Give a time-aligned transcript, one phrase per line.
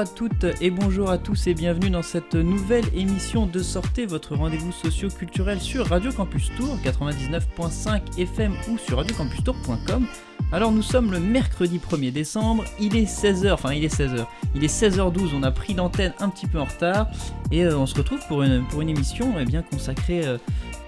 [0.00, 4.34] à toutes et bonjour à tous et bienvenue dans cette nouvelle émission de Sortez, votre
[4.34, 10.06] rendez-vous socio-culturel sur Radio Campus Tour 99.5 FM ou sur radiocampustour.com.
[10.52, 14.64] Alors nous sommes le mercredi 1er décembre, il est 16h, enfin il est 16h, il
[14.64, 17.08] est 16h12, on a pris l'antenne un petit peu en retard
[17.52, 20.38] et euh, on se retrouve pour une, pour une émission eh bien consacrée, euh,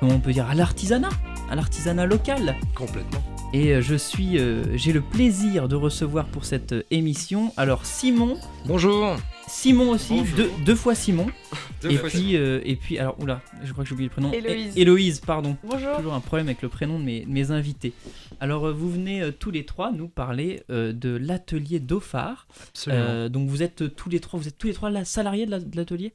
[0.01, 1.11] comment on peut dire, à l'artisanat,
[1.51, 2.57] à l'artisanat local.
[2.75, 3.32] Complètement.
[3.55, 7.53] Et euh, je suis, euh, j'ai le plaisir de recevoir pour cette euh, émission.
[7.59, 9.17] Alors Simon, Bonjour.
[9.47, 10.37] Simon aussi, Bonjour.
[10.37, 11.27] deux, deux fois Simon.
[11.83, 14.13] Deux et fois puis, euh, et puis, alors oula, je crois que j'ai oublié le
[14.13, 14.33] prénom.
[14.33, 14.77] Héloïse.
[14.77, 15.57] Hé- Héloïse, pardon.
[15.65, 15.97] Bonjour.
[15.97, 17.93] Toujours un problème avec le prénom de mes, de mes invités.
[18.39, 22.47] Alors vous venez euh, tous les trois nous parler euh, de l'atelier Dauphard.
[22.69, 23.03] Absolument.
[23.05, 25.45] Euh, donc vous êtes euh, tous les trois, vous êtes tous les trois là, salariés
[25.45, 26.15] de la- de l'atelier?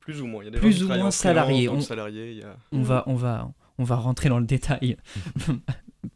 [0.00, 0.42] Plus ou moins.
[0.42, 1.66] Il y a des Plus gens ou moins salariés.
[1.66, 2.30] d'autres On- salariés.
[2.32, 2.56] Il y a...
[2.72, 4.96] On va, on va, on va rentrer dans le détail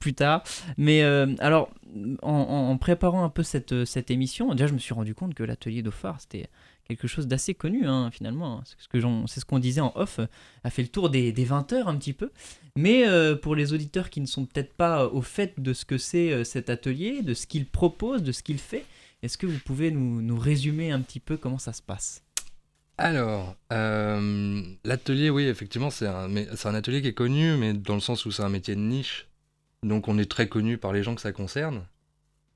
[0.06, 0.44] plus tard.
[0.76, 1.68] Mais euh, alors,
[2.22, 5.42] en, préparant un peu cette, euh, cette émission, déjà, je me suis rendu compte que
[5.42, 6.48] l'atelier Dauphard, c'était
[6.86, 8.62] quelque chose d'assez connu, hein, finalement.
[8.64, 10.20] C'est ce c'est ce qu'on disait en off,
[10.62, 12.30] a fait le tour des, des 20 heures un petit peu.
[12.76, 15.98] Mais euh, pour les auditeurs qui ne sont peut-être pas au fait de ce que
[15.98, 18.84] c'est cet atelier, de ce qu'il propose, de ce qu'il fait,
[19.22, 22.22] est-ce que vous pouvez nous, résumer un petit peu comment ça se passe?
[22.96, 28.24] Alors, l'atelier, oui, effectivement, c'est un, un atelier qui est connu, mais dans le sens
[28.24, 29.26] où c'est un métier de niche.
[29.82, 31.86] Donc, on est très connu par les gens que ça concerne.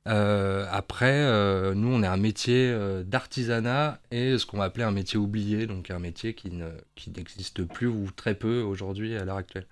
[0.09, 4.85] Euh, après, euh, nous, on est un métier euh, d'artisanat et ce qu'on va appeler
[4.85, 9.15] un métier oublié, donc un métier qui, ne, qui n'existe plus ou très peu aujourd'hui
[9.17, 9.67] à l'heure actuelle.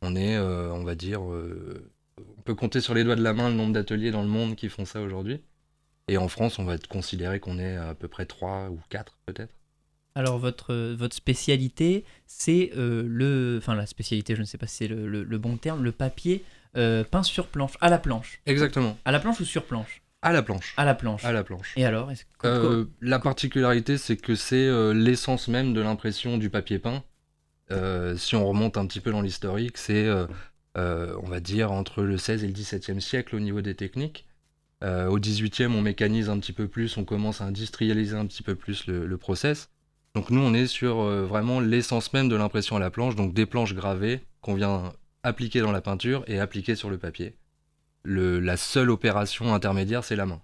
[0.00, 3.54] On est, on va dire, on peut compter sur les doigts de la main le
[3.56, 5.40] nombre d'ateliers dans le monde qui font ça aujourd'hui.
[6.08, 9.16] Et en France, on va être considéré qu'on est à peu près 3 ou 4
[9.24, 9.54] peut-être.
[10.14, 13.56] Alors votre, votre spécialité, c'est le...
[13.58, 16.44] Enfin la spécialité, je ne sais pas si c'est le- le bon terme, le papier
[16.76, 18.40] euh, peint sur planche, à la planche.
[18.46, 20.72] Exactement, À la planche ou sur planche à la planche.
[20.78, 21.24] À la planche.
[21.24, 21.74] À la planche.
[21.76, 22.10] Et alors
[22.44, 27.04] Euh, la particularité, c'est que c'est euh, l'essence même de l'impression du papier peint.
[27.70, 30.08] Euh, si on remonte un petit peu dans l'historique, c'est,
[30.74, 34.26] on va dire, entre le 16 et le 17e siècle au niveau des techniques.
[34.82, 38.54] Au 18e, on mécanise un petit peu plus, on commence à industrialiser un petit peu
[38.54, 39.68] plus le, le process.
[40.14, 43.46] Donc nous, on est sur vraiment l'essence même de l'impression à la planche, donc des
[43.46, 44.92] planches gravées qu'on vient
[45.24, 47.34] appliquer dans la peinture et appliquer sur le papier.
[48.04, 50.40] Le- la seule opération intermédiaire, c'est la main.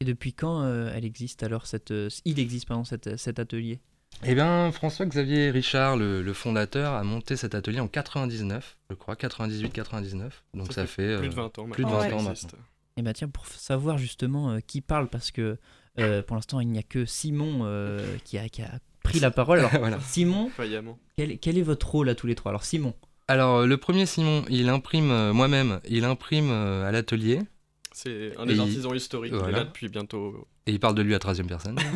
[0.00, 1.90] Et depuis quand euh, elle existe alors cette...
[1.90, 3.80] euh, il existe pardon cet, cet atelier?
[4.24, 9.14] Eh bien, François-Xavier Richard, le, le fondateur, a monté cet atelier en 99, je crois,
[9.14, 10.30] 98-99.
[10.54, 11.68] Donc ça, fait, Plus euh, de 20 ans.
[11.68, 12.56] plus de maintenant, 20 ça ans existe.
[12.96, 15.58] Et bien tiens, pour savoir justement euh, qui parle, parce que
[15.98, 19.30] euh, pour l'instant il n'y a que Simon euh, qui, a, qui a pris la
[19.30, 19.58] parole.
[19.60, 19.98] Alors voilà.
[20.00, 20.50] Simon,
[21.16, 22.50] quel, quel est votre rôle à tous les trois?
[22.50, 22.94] Alors Simon,
[23.28, 27.40] Alors, euh, le premier Simon, il imprime euh, moi-même, il imprime euh, à l'atelier
[27.92, 29.32] C'est un Et des il- artisans historiques.
[29.32, 29.58] Il est voilà.
[29.58, 30.46] là depuis bientôt.
[30.66, 31.76] et il parle de lui à 13 personne.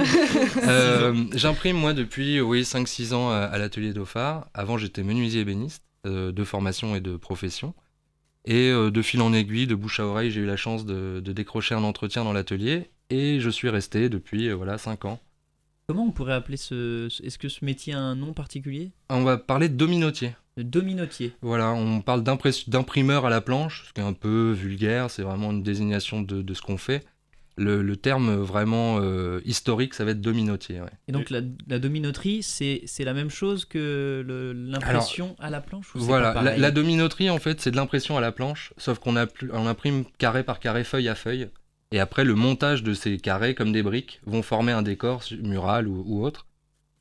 [0.69, 4.47] Euh, J'imprime moi depuis oui, 5-6 ans à, à l'atelier Dauphard.
[4.54, 7.75] Avant, j'étais menuisier ébéniste euh, de formation et de profession.
[8.44, 11.21] Et euh, de fil en aiguille, de bouche à oreille, j'ai eu la chance de,
[11.25, 12.91] de décrocher un entretien dans l'atelier.
[13.10, 15.21] Et je suis resté depuis euh, voilà 5 ans.
[15.88, 17.09] comment on pourrait appeler ce...
[17.10, 18.91] ce- Est-ce que ce métier a un nom particulier?
[19.10, 20.34] On va parler de dominotier.
[20.56, 21.32] Dominotier.
[21.40, 25.50] Voilà, on parle d'imprimeur à la planche, ce qui est un peu vulgaire, c'est vraiment
[25.50, 27.04] une désignation de, de ce qu'on fait.
[27.56, 30.80] Le, le terme vraiment euh, historique, ça va être dominotier.
[30.80, 30.88] ouais.
[31.06, 34.24] Et donc la, la dominoterie, c'est la même chose que
[34.56, 38.22] l'impression à la planche ou Voilà, la, la dominoterie, en fait, c'est de l'impression à
[38.22, 41.48] la planche, sauf qu'on on imprime carré par carré, feuille à feuille.
[41.92, 45.86] Et après, le montage de ces carrés, comme des briques, vont former un décor mural
[45.88, 46.46] ou, ou autre.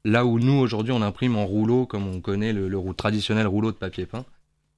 [0.03, 3.77] Là où nous, aujourd'hui, on imprime en rouleau, comme on connaît le, traditionnel rouleau de
[3.77, 4.25] papier peint.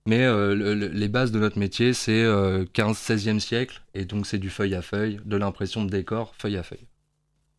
[0.06, 4.28] Mais euh, le- le- les bases de notre métier, c'est euh, 15-16e siècle, et donc
[4.28, 6.88] c'est du feuille à feuille, de l'impression de décor, feuille à feuille.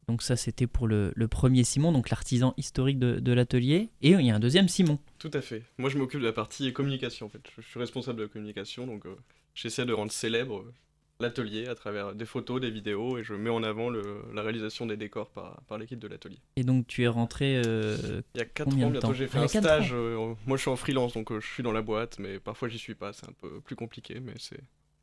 [0.09, 3.89] Donc ça c'était pour le, le premier Simon, donc l'artisan historique de, de l'atelier.
[4.03, 4.99] Et il y a un deuxième Simon.
[5.19, 5.63] Tout à fait.
[5.79, 7.25] Moi, je m'occupe de la partie communication.
[7.25, 9.17] En fait, je suis responsable de la communication, donc euh,
[9.55, 10.73] j'essaie de rendre célèbre euh,
[11.21, 14.85] l'atelier à travers des photos, des vidéos, et je mets en avant le- la réalisation
[14.87, 16.39] des décors par, par l'équipe de l'atelier.
[16.57, 17.63] Et donc tu es rentré...
[17.65, 19.93] euh, Il y a 4 Combien ans, bientôt, j'ai fait un stage.
[19.93, 22.69] euh, moi, je suis en freelance, donc euh, je suis dans la boîte, mais parfois
[22.69, 23.13] j'y suis pas.
[23.13, 24.61] C'est un peu plus compliqué, mais c'est.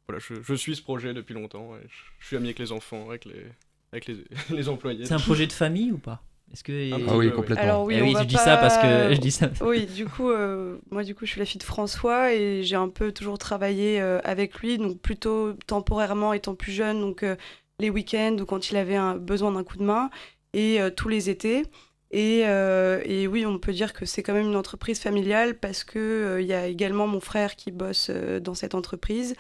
[0.08, 2.72] Voilà, je, je suis ce projet depuis longtemps, et je, je suis ami avec les
[2.74, 3.46] enfants, avec les,
[3.94, 4.24] avec les,
[4.56, 5.06] les employés.
[5.06, 6.24] C'est un projet de famille ou pas?
[6.54, 6.94] Est-ce que...
[6.94, 7.64] Ah Ah oui, complètement.
[7.64, 9.50] Alors oui, Eh oui, je dis pas- ça parce que je dis ça.
[9.62, 12.76] Oui, du coup, euh, moi du coup, je suis la fille de François et j'ai
[12.76, 17.36] un peu toujours travaillé euh, avec lui, donc plutôt temporairement étant plus jeune, donc euh,
[17.80, 20.10] les week-ends ou quand il avait un, besoin d'un coup de main
[20.54, 21.64] et euh, tous les étés.
[22.14, 25.86] Et, euh, et oui, on peut dire que c'est quand même une entreprise familiale parce
[25.86, 29.34] que euh, il y a également mon frère qui bosse euh, dans cette entreprise.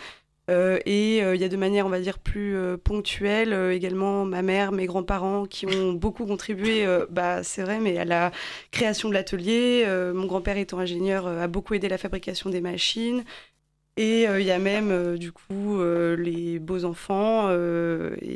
[0.50, 4.26] Euh, et euh, il y a de manière, on va dire, plus euh, ponctuelle également
[4.26, 8.32] ma mère, mes grands-parents qui ont beaucoup contribué, bah, c'est vrai, mais à la
[8.72, 9.86] création de l'atelier.
[10.14, 13.24] mon grand-père étant ingénieur a beaucoup aidé la fabrication des machines.
[13.98, 17.50] Et euh, il y a même, euh, du coup, euh, les beaux enfants.
[17.52, 17.54] et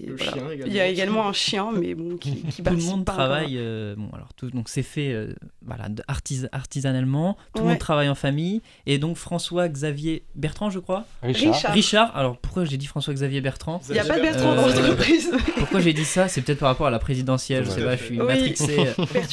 [0.05, 0.31] Le voilà.
[0.33, 0.65] chien également.
[0.67, 3.55] Il y a également un chien, mais bon, qui, qui tout le monde pas travaille.
[3.57, 5.33] euh, bon, alors tout, donc c'est fait euh,
[5.65, 7.37] voilà, artis- artisanalement.
[7.55, 8.61] Tout le monde travaille en famille.
[8.85, 11.05] Et donc François Xavier Bertrand, je crois.
[11.23, 11.71] Richard.
[11.73, 12.15] Richard.
[12.17, 13.81] Alors pourquoi j'ai dit François Xavier Bertrand?
[13.87, 15.31] Il n'y a pas de Bertrand dans l'entreprise.
[15.57, 16.27] Pourquoi j'ai dit ça?
[16.27, 17.63] C'est peut-être par rapport à la présidentielle.
[17.65, 17.95] Je sais pas.
[17.95, 18.27] Je suis Oui.
[18.27, 18.77] matrixé.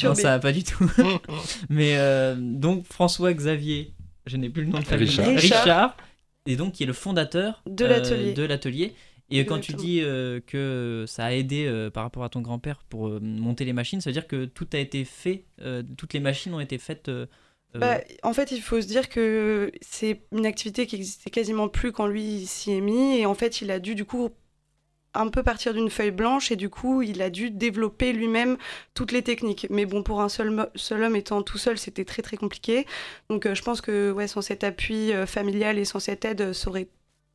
[0.05, 0.89] Non, ça va pas du tout.
[1.69, 3.93] Mais euh, donc François Xavier,
[4.25, 5.05] je n'ai plus le nom de famille.
[5.09, 5.27] Richard.
[5.35, 5.97] Richard.
[6.45, 8.93] Et donc qui est le fondateur De euh, l'atelier.
[9.29, 12.83] Et quand tu dis euh, que ça a aidé euh, par rapport à ton grand-père
[12.89, 15.45] pour euh, monter les machines, ça veut dire que tout a été fait,
[15.97, 17.09] toutes les machines ont été faites.
[17.73, 21.91] Bah, en fait, il faut se dire que c'est une activité qui existait quasiment plus
[21.91, 23.17] quand lui s'y est mis.
[23.17, 24.29] Et en fait, il a dû, du coup,
[25.13, 26.51] un peu partir d'une feuille blanche.
[26.51, 28.57] Et du coup, il a dû développer lui-même
[28.93, 29.67] toutes les techniques.
[29.69, 30.49] Mais bon, pour un seul,
[30.91, 32.85] homme étant tout seul, c'était très, très compliqué.
[33.29, 36.41] Donc, euh, je pense que ouais, sans cet appui euh, familial et sans cette aide,
[36.41, 36.87] euh, ça aurait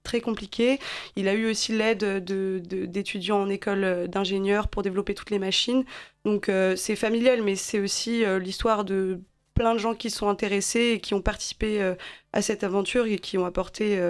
[0.05, 0.79] très compliqué.
[1.17, 5.39] Il a eu aussi l'aide de- de- d'étudiants en école d'ingénieurs pour développer toutes les
[5.39, 5.85] machines.
[6.25, 9.21] Donc c'est familial, mais c'est aussi l'histoire de
[9.53, 11.95] plein de gens qui sont intéressés et qui ont participé
[12.33, 14.01] à cette aventure et qui ont apporté,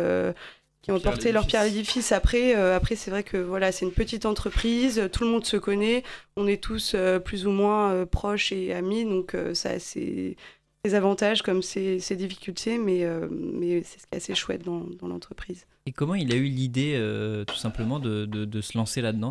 [0.88, 2.12] qui ont apporté leur pierre à l'édifice.
[2.12, 5.56] Après, euh, après c'est vrai que voilà, c'est une petite entreprise, tout le monde se
[5.56, 6.02] connaît,
[6.36, 9.78] on est tous euh, plus ou moins euh, proches et amis, donc euh, ça a
[9.78, 10.36] ses,
[10.84, 14.64] ses avantages comme ses, ses difficultés, mais, euh, mais c'est ce qui est assez chouette
[14.64, 15.66] dans, dans l'entreprise.
[15.86, 19.30] Et comment il a eu l'idée, euh, tout simplement, de, de- de se lancer là-dedans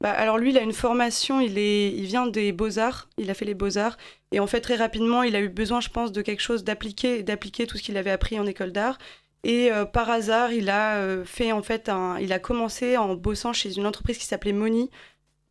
[0.00, 3.34] Bah, alors lui, il a une formation, il, est, il vient des beaux-arts, il a
[3.34, 3.96] fait les beaux-arts,
[4.32, 7.22] et en fait très rapidement, il a eu besoin, je pense, de quelque chose d'appliqué,
[7.22, 8.98] d'appliquer tout ce qu'il avait appris en école d'art.
[9.44, 11.90] Et euh, par hasard, il a euh, fait en fait,
[12.20, 14.90] il a commencé en bossant chez une entreprise qui s'appelait Moni,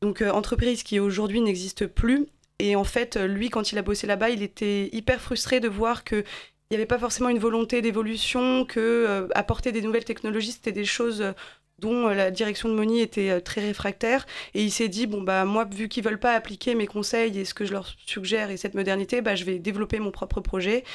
[0.01, 2.27] donc euh, entreprise qui aujourd'hui n'existe plus.
[2.59, 6.03] Et en fait, lui, quand il a bossé là-bas, il était hyper frustré de voir
[6.03, 6.23] que
[6.69, 10.85] il n'y avait pas forcément une volonté d'évolution, que apporter des nouvelles technologies, c'était des
[10.85, 11.33] choses
[11.79, 14.25] dont la direction de Moni était très réfractaire.
[14.53, 17.43] Et il s'est dit, bon, bah, moi, vu qu'ils veulent pas appliquer mes conseils et
[17.43, 20.85] ce que je leur suggère et cette modernité, bah, je vais développer mon propre projet.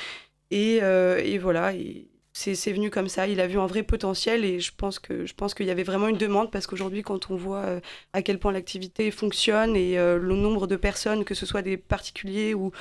[0.51, 1.75] Et, et voilà,
[2.37, 3.27] c'est c'est venu comme ça.
[3.27, 5.85] Il a vu un vrai potentiel et je pense que je pense qu'il y avait
[5.85, 7.81] vraiment une demande parce qu'aujourd'hui, quand on voit euh,
[8.13, 11.79] à quel point l'activité fonctionne et euh, le nombre de personnes, que ce soit des
[11.79, 12.73] particuliers ou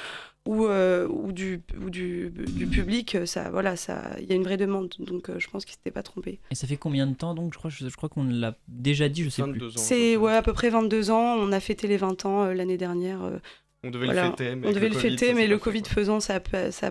[0.47, 4.43] ou, euh, ou, du, ou du, du public, ça, voilà, ça, il y a une
[4.43, 4.93] vraie demande.
[4.99, 6.39] Donc, euh, je pense qu'il s'était pas trompé.
[6.51, 9.09] Et ça fait combien de temps donc Je crois, je, je crois qu'on l'a déjà
[9.09, 9.53] dit, je sais plus.
[9.53, 9.71] 22 ans.
[9.77, 10.25] C'est à peu près.
[10.27, 11.35] ouais, à peu près 22 ans.
[11.39, 13.21] On a fêté les 20 ans euh, l'année dernière.
[13.85, 14.23] On devait voilà.
[14.23, 15.59] le fêter, mais on avec devait le le Covid, fêter, ça mais s'est le pas
[15.59, 15.91] fait, Covid quoi.
[15.93, 16.39] faisant, ça a,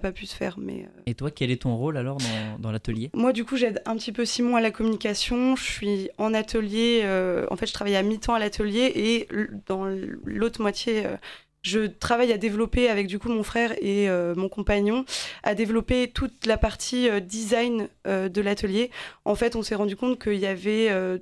[0.00, 0.56] pas- pu se faire.
[0.58, 3.10] Mais euh, Et toi, quel est ton rôle alors dans, dans l'atelier?
[3.14, 5.56] Moi, du coup, j'aide un petit peu Simon à la communication.
[5.56, 7.00] Je suis en atelier.
[7.04, 9.28] euh, en fait, je travaille à mi-temps à l'atelier et
[9.66, 9.84] dans
[10.24, 11.04] l'autre moitié.
[11.06, 11.16] euh,
[11.62, 15.06] je travaille à développer avec du coup mon frère et euh, mon compagnon
[15.42, 18.90] à développer toute la partie euh, design euh, de l'atelier.
[19.24, 21.16] En fait, on s'est rendu compte qu'il y avait euh,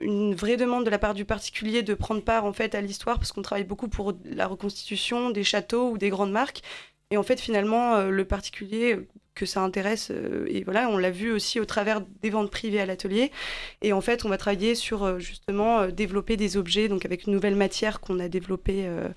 [0.00, 3.18] une vraie demande de la part du particulier de prendre part en fait à l'histoire
[3.18, 6.62] parce qu'on travaille beaucoup pour la reconstitution des châteaux ou des grandes marques.
[7.10, 8.96] Et en fait, finalement, euh, le particulier
[9.34, 12.80] que ça intéresse, euh, et voilà, on l'a vu aussi au travers des ventes privées
[12.80, 13.30] à l'atelier.
[13.80, 17.26] Et en fait, on va travailler sur euh, justement euh, développer des objets, donc avec
[17.26, 19.08] une nouvelle matière qu'on a développée euh,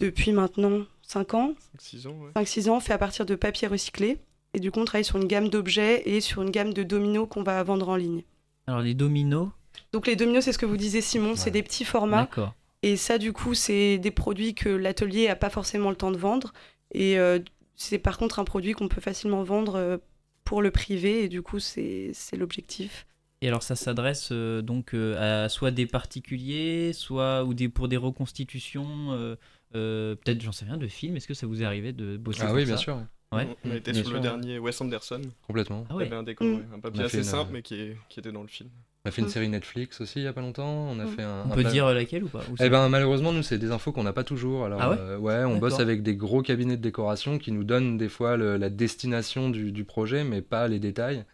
[0.00, 2.42] depuis maintenant 5 ans, 6 ans, ouais.
[2.42, 4.18] 5-6 ans, fait à partir de papier recyclé.
[4.54, 7.28] Et du coup, on travaille sur une gamme d'objets et sur une gamme de dominos
[7.28, 8.24] qu'on va vendre en ligne.
[8.66, 9.48] Alors les dominos,
[9.92, 12.22] Donc les dominos, c'est ce que vous disiez Simon, c'est des petits formats.
[12.22, 12.54] d'accord.
[12.82, 16.16] Et ça, du coup, c'est des produits que l'atelier n'a pas forcément le temps de
[16.16, 16.52] vendre.
[16.92, 17.38] Et euh,
[17.76, 19.98] c'est par contre un produit qu'on peut facilement vendre euh,
[20.44, 21.24] pour le privé.
[21.24, 23.06] Et du coup, c'est c'est l'objectif.
[23.40, 27.88] Et alors ça s'adresse euh, donc euh, à soit des particuliers, soit ou des pour
[27.88, 29.36] des reconstitutions, euh,
[29.74, 31.16] euh, peut-être j'en sais rien de films.
[31.16, 32.96] Est-ce que ça vous est arrivé de bosser Ah oui, ça bien sûr,
[33.32, 33.48] ouais.
[33.64, 34.28] On a été Bien sur sûr, le ouais.
[34.28, 35.22] dernier Wes Anderson.
[35.46, 35.84] complètement.
[35.88, 36.62] Ah Il y avait un décor, Mm.
[36.74, 38.70] un papier assez simple, mais qui, est- qui était dans le film.
[39.04, 39.30] On a fait une Mm.
[39.30, 40.86] série Netflix aussi il y a pas longtemps.
[40.88, 41.08] On a Mm.
[41.08, 41.42] fait un.
[41.48, 43.72] On un peut pla- dire laquelle ou pas Ou Eh ben malheureusement nous c'est des
[43.72, 44.64] infos qu'on n'a pas toujours.
[44.64, 47.64] Alors Ah ouais euh, ouais, on bosse avec des gros cabinets de décoration qui nous
[47.64, 51.24] donnent des fois le- la destination du, du projet mais pas les détails.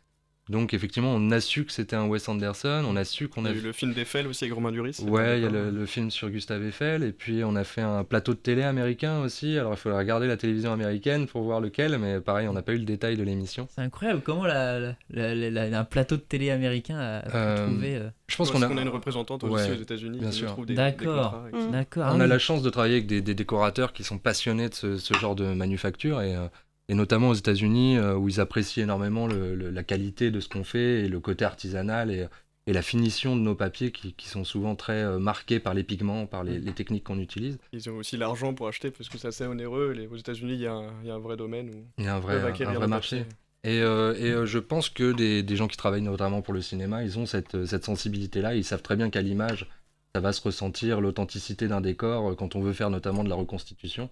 [0.49, 3.45] Donc effectivement on a su que c'était un Wes Anderson, on a su qu'on On
[3.47, 4.97] a a eu le film d'Eiffel aussi avec Romain Duris.
[5.07, 5.65] Ouais, il y a décor.
[5.65, 8.63] le, le film sur Gustave Eiffel, et puis on a fait un plateau de télé
[8.63, 9.59] américain aussi.
[9.59, 12.73] Alors il faudrait regarder la télévision américaine pour voir lequel, mais pareil, on n'a pas
[12.73, 13.69] eu le détail de l'émission.
[13.75, 17.67] C'est incroyable comment la, la- la- la- un plateau de télé américain a pu Euh,
[17.67, 17.97] trouver.
[17.97, 20.57] euh, Je pense qu'on a, a une représentante aussi Ouais, aux États-Unis bien qui sûr.
[20.69, 21.45] D'accord.
[21.73, 22.05] D'accord.
[22.07, 22.29] ah on a oui.
[22.31, 25.35] la chance de travailler avec des, des décorateurs qui sont passionnés de ce, ce genre
[25.35, 26.47] de manufacture, et euh,
[26.89, 31.09] et notamment aux États-Unis où ils apprécient énormément la qualité de ce qu'on fait et
[31.09, 32.27] le côté artisanal et,
[32.69, 36.27] et la finition de nos papiers qui, sont souvent très euh, marqués par les pigments,
[36.27, 37.57] par les, techniques qu'on utilise.
[37.73, 39.93] Ils ont aussi l'argent pour acheter parce que c'est assez onéreux.
[39.93, 42.35] Les, aux États-Unis, il y, a un vrai domaine où il y a un vrai,
[42.37, 43.25] un, vrai marché.
[43.65, 46.61] Et, euh, et euh, je pense que des, des, gens qui travaillent notamment pour le
[46.61, 48.55] cinéma, ils ont cette, cette sensibilité-là.
[48.55, 49.67] Ils savent très bien qu'à l'image,
[50.15, 54.11] ça va se ressentir l'authenticité d'un décor quand on veut faire notamment de la reconstitution.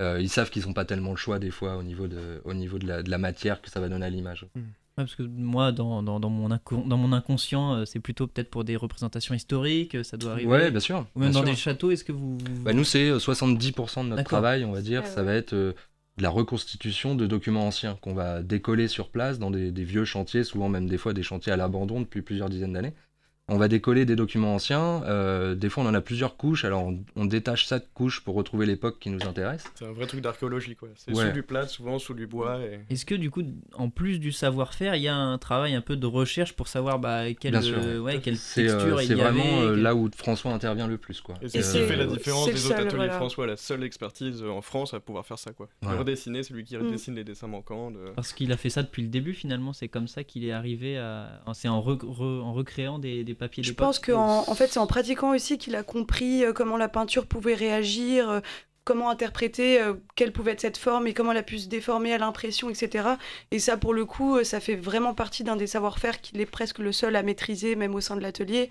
[0.00, 2.78] Ils savent qu'ils n'ont pas tellement le choix des fois au niveau de, au niveau
[2.78, 4.46] de, la, de la matière que ça va donner à l'image.
[4.54, 4.62] Hmm
[4.96, 8.64] parce que moi, dans, dans, dans mon, dans mon inconscient, euh, c'est plutôt peut-être pour
[8.64, 10.48] des représentations historiques, ça doit arriver.
[10.48, 11.06] Ouais, bien sûr.
[11.16, 12.38] Ou même dans des châteaux, est-ce que vous.
[12.62, 15.06] Bah, nous, c'est 70% euh, de notre travail, on va dire.
[15.06, 15.72] ça va être euh,
[16.16, 20.04] de la reconstitution de documents anciens qu'on va décoller sur place dans des, des, vieux
[20.04, 22.94] chantiers, souvent même des fois des chantiers à l'abandon depuis plusieurs dizaines d'années.
[23.48, 25.02] On va décoller des documents anciens.
[25.04, 26.64] Euh, des fois, on en a plusieurs couches.
[26.64, 29.64] Alors, on, détache chaque couche pour retrouver l'époque qui nous intéresse.
[29.74, 30.88] C'est un vrai truc d'archéologie, quoi.
[30.96, 32.60] C'est sous du plat, souvent sous du bois.
[32.88, 33.42] Est-ce que, du coup,
[33.74, 36.98] en plus du savoir-faire, il y a un travail un peu de recherche pour savoir
[36.98, 40.86] bah, quelle, euh, ouais, quelle texture euh, il y C'est vraiment là où François intervient
[40.86, 41.34] le plus, quoi.
[41.42, 44.62] Et c'est ce qui fait la différence des autres ateliers François, la seule expertise en
[44.62, 45.68] France à pouvoir faire ça, quoi.
[45.82, 47.16] Redessiner, c'est lui qui redessine mm.
[47.16, 47.92] les dessins manquants.
[48.16, 49.74] Parce qu'il a fait ça depuis le début, finalement.
[49.74, 51.42] C'est comme ça qu'il est arrivé à.
[51.52, 55.76] C'est en, en recréant des je pense qu'en en fait, c'est en pratiquant aussi qu'il
[55.76, 58.40] a compris euh, comment la peinture pouvait réagir, euh,
[58.84, 62.12] comment interpréter euh, quelle pouvait être cette forme et comment elle a pu se déformer
[62.12, 63.08] à l'impression, etc.
[63.50, 66.78] Et ça, pour le coup, ça fait vraiment partie d'un des savoir-faire qu'il est presque
[66.78, 68.70] le seul à maîtriser, même au sein de l'atelier.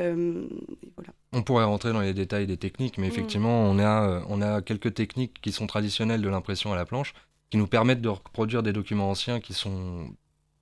[0.00, 3.10] On pourrait rentrer dans les détails des techniques, mais mm.
[3.10, 7.14] effectivement, on, a, on a quelques techniques qui sont traditionnelles de l'impression à la planche,
[7.50, 10.08] qui nous permettent de reproduire des documents anciens qui sont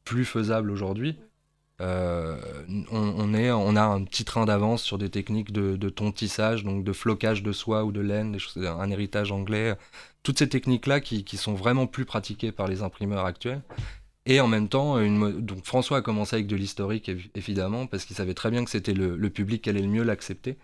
[0.05, 1.17] plus faisables aujourd'hui.
[1.81, 2.37] Euh,
[2.91, 6.85] on, est, on a un petit train d'avance sur des techniques de, de, tontissage, donc
[6.85, 9.77] de flocage de soie ou de laine, un héritage anglais.
[10.23, 13.63] Toutes ces techniques-là qui, sont vraiment plus pratiquées par les imprimeurs actuels.
[14.27, 14.99] Et en même temps,
[15.41, 18.93] donc François a commencé avec de l'historique, évidemment, parce qu'il savait très bien que c'était
[18.93, 20.59] le, le, public qui allait le mieux l'accepter.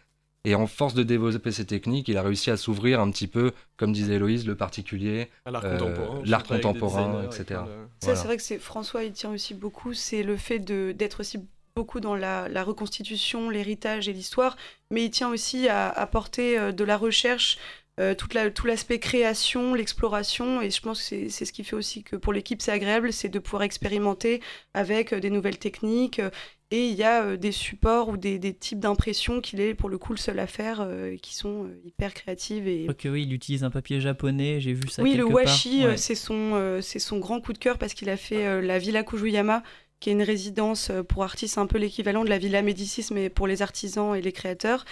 [0.46, 3.50] Et en force de développer ces techniques, il a réussi à s'ouvrir un petit peu,
[3.76, 7.60] comme disait Héloïse, le particulier, l'art contemporain, l'art contemporain etc.
[8.00, 11.40] Ça, c'est vrai que c'est François, il tient aussi beaucoup, c'est le fait d'être aussi
[11.74, 14.56] beaucoup dans la, reconstitution, l'héritage et l'histoire,
[14.92, 17.58] mais il tient aussi à apporter euh, de la recherche,
[17.98, 22.14] euh, tout l'aspect création, l'exploration, et je pense que c'est ce qui fait aussi que
[22.14, 24.40] pour l'équipe c'est agréable, c'est de pouvoir expérimenter
[24.74, 26.20] avec euh, des nouvelles techniques
[26.72, 29.98] et il y a euh, des supports ou des, types d'impressions qu'il est pour le
[29.98, 32.66] coup le seul à faire, euh, qui sont euh, hyper créatives.
[32.66, 32.88] Et...
[32.88, 35.02] Ok, oui, il utilise un papier japonais, j'ai vu ça.
[35.02, 38.60] Oui, le washi, c'est son, c'est son grand coup de cœur parce qu'il a fait
[38.62, 39.62] la Villa Kujuyama,
[40.00, 43.46] qui est une résidence pour artistes un peu l'équivalent de la Villa Médicis, mais pour
[43.46, 44.84] les artisans et les créateurs.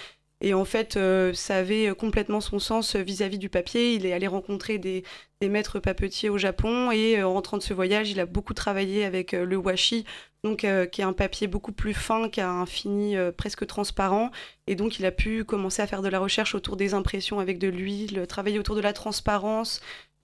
[0.45, 0.99] Et en fait,
[1.33, 3.95] ça avait complètement son sens vis-à-vis du papier.
[3.95, 5.03] Il est allé rencontrer des,
[5.43, 9.33] maîtres papetiers au Japon et en rentrant de ce voyage, il a beaucoup travaillé avec
[9.33, 10.05] le washi
[10.45, 13.67] donc euh, qui est un papier beaucoup plus fin, qui a un fini euh, presque
[13.67, 14.31] transparent.
[14.67, 17.59] Et donc il a pu commencer à faire de la recherche autour des impressions avec
[17.59, 19.81] de l'huile, travailler autour de la transparence.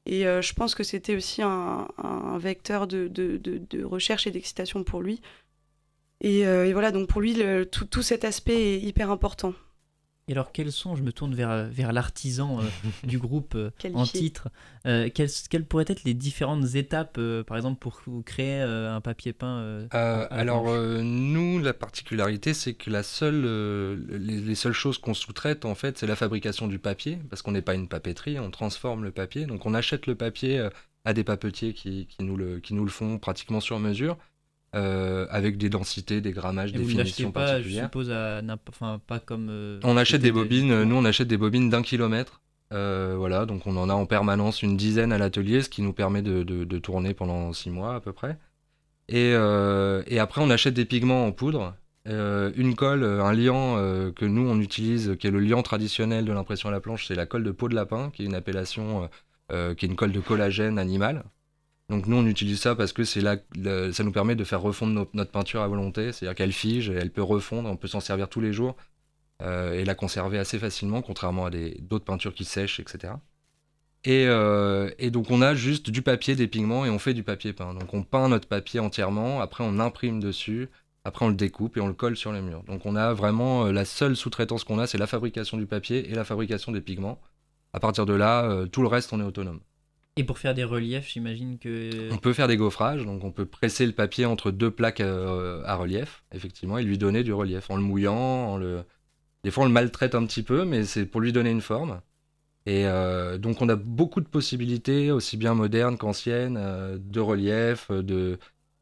[0.07, 1.89] Et euh, je pense que c'était aussi un,
[2.39, 5.23] vecteur de, recherche et d'excitation pour lui.
[6.21, 9.55] Et, voilà, donc pour lui, tout cet aspect est hyper important.
[10.31, 12.63] Et alors, quels sont, je me tourne vers, vers l'artisan euh,
[13.05, 14.49] du groupe euh, en titre,
[14.87, 17.19] euh, quelles, quelles, pourraient être les différentes étapes,
[17.49, 20.71] par exemple, pour créer un papier peint Alors,
[21.03, 23.43] nous, la particularité, c'est que la seule,
[24.09, 27.61] les, seules choses qu'on sous-traite, en fait, c'est la fabrication du papier, parce qu'on n'est
[27.61, 29.47] pas une papeterie, on transforme le papier.
[29.47, 30.65] Donc, on achète le papier
[31.05, 34.17] à des papetiers qui, qui, nous le, qui nous le font pratiquement sur mesure.
[34.77, 37.83] Euh, avec des densités, des grammages, des finitions pas, particulières.
[37.83, 39.49] Je suppose, à, enfin, pas comme.
[39.50, 42.41] Euh, on achète des bobines, nous on achète des bobines d'un kilomètre.
[42.73, 45.93] Euh, voilà, donc on en a en permanence une dizaine à l'atelier, ce qui nous
[45.93, 48.39] permet de, de, tourner pendant six mois à peu près.
[49.09, 51.75] Et, et après, on achète des pigments en poudre,
[52.07, 53.75] une colle, un liant
[54.15, 57.17] que nous on utilise, qui est le liant traditionnel de l'impression à la planche, c'est
[57.17, 59.11] la colle de peau de lapin, qui est une appellation,
[59.49, 61.25] qui est une colle de collagène animal.
[61.90, 63.37] Donc nous, on utilise ça parce que c'est là,
[63.92, 67.23] ça nous permet de faire refondre notre peinture à volonté, c'est-à-dire qu'elle fige, elle peut
[67.23, 68.76] refondre, on peut s'en servir tous les jours
[69.42, 73.14] euh, et la conserver assez facilement, contrairement à d'autres peintures qui sèchent, etc.
[74.06, 77.52] Euh, et, donc on a juste du papier, des pigments et on fait du papier
[77.52, 77.75] peint.
[77.75, 80.68] Donc on peint notre papier entièrement, après on imprime dessus,
[81.04, 82.62] après on le découpe et on le colle sur les murs.
[82.62, 86.09] Donc on a vraiment euh, la seule sous-traitance qu'on a, c'est la fabrication du papier
[86.09, 87.20] et la fabrication des pigments.
[87.73, 89.61] À partir de là, tout le reste, on est autonome.
[90.17, 92.12] Et pour faire des reliefs, j'imagine que.
[92.12, 95.62] On peut faire des gaufrages, donc on peut presser le papier entre deux plaques euh,
[95.64, 98.59] à relief, effectivement, et lui donner du relief en le mouillant.
[99.43, 102.00] Des fois on le maltraite un petit peu, mais c'est pour lui donner une forme.
[102.67, 107.90] Et euh, donc on a beaucoup de possibilités, aussi bien modernes qu'anciennes, euh, de relief,
[107.90, 108.38] de,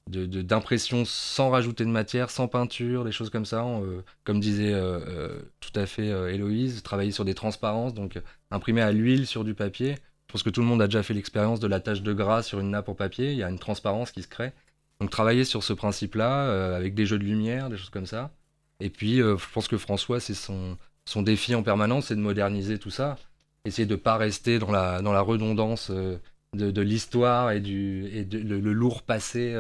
[0.09, 3.65] d'impression sans rajouter de matière, sans peinture, des choses comme ça.
[3.65, 4.75] On, comme disait
[5.61, 8.19] tout à fait Héloïse, travailler sur des transparences, donc
[8.51, 9.97] imprimer à l'huile sur du papier.
[10.29, 12.43] Je pense que tout le monde a déjà fait l'expérience de la tache de gras
[12.43, 13.33] sur une nappe en papier.
[13.33, 14.53] Il y a une transparence qui se crée.
[15.01, 18.31] Donc travailler sur ce principe-là, euh, avec des jeux de lumière, des choses comme ça.
[18.81, 20.77] Et puis euh, je pense que François, c'est son,
[21.23, 23.17] défi en permanence, c'est de moderniser tout ça.
[23.65, 26.19] Essayer de ne pas rester dans la, redondance euh,
[26.53, 29.57] de, l'histoire et, du, le, lourd passé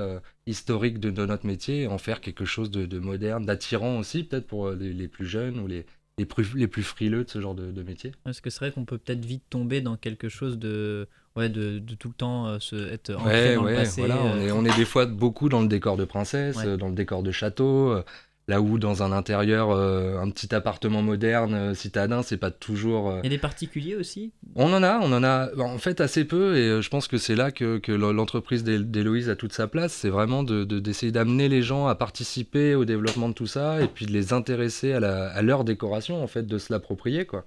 [0.47, 4.71] historique de, notre métier, en faire quelque chose de, de moderne, d'attirant aussi, peut-être pour
[4.71, 5.87] les, les plus jeunes ou les,
[6.19, 8.13] les, plus, les plus frileux de ce genre de, de métier.
[8.25, 11.07] Parce que c'est vrai qu'on peut peut-être vite tomber dans quelque chose de,
[11.37, 14.01] ouais, de, de tout le temps euh, se, être ancré Ouais, dans le ouais, passé.
[14.01, 16.77] voilà, on euh, est, on est des fois beaucoup dans le décor de princesse, euh,
[16.77, 18.03] dans le décor de château,
[18.49, 23.11] là où dans un intérieur, euh, un petit appartement moderne, euh, citadin, c'est pas toujours...
[23.11, 24.33] euh, Il y a des particuliers aussi?
[24.57, 27.19] On en a, on en a en fait assez peu, et euh, je pense que
[27.19, 30.79] c'est là que, que l'entreprise d'Hé- d'Héloïse a toute sa place, c'est vraiment de- de-
[30.81, 34.33] d'essayer d'amener les gens à participer au développement de tout ça, et puis de les
[34.33, 37.45] intéresser à, la- à leur décoration, en fait, de se l'approprier, quoi.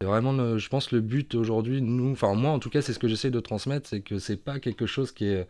[0.00, 2.92] C'est vraiment, le- je pense, le but aujourd'hui, nous, enfin moi en tout cas, c'est
[2.92, 5.48] ce que j'essaie de transmettre, c'est que c'est pas quelque chose qui, est,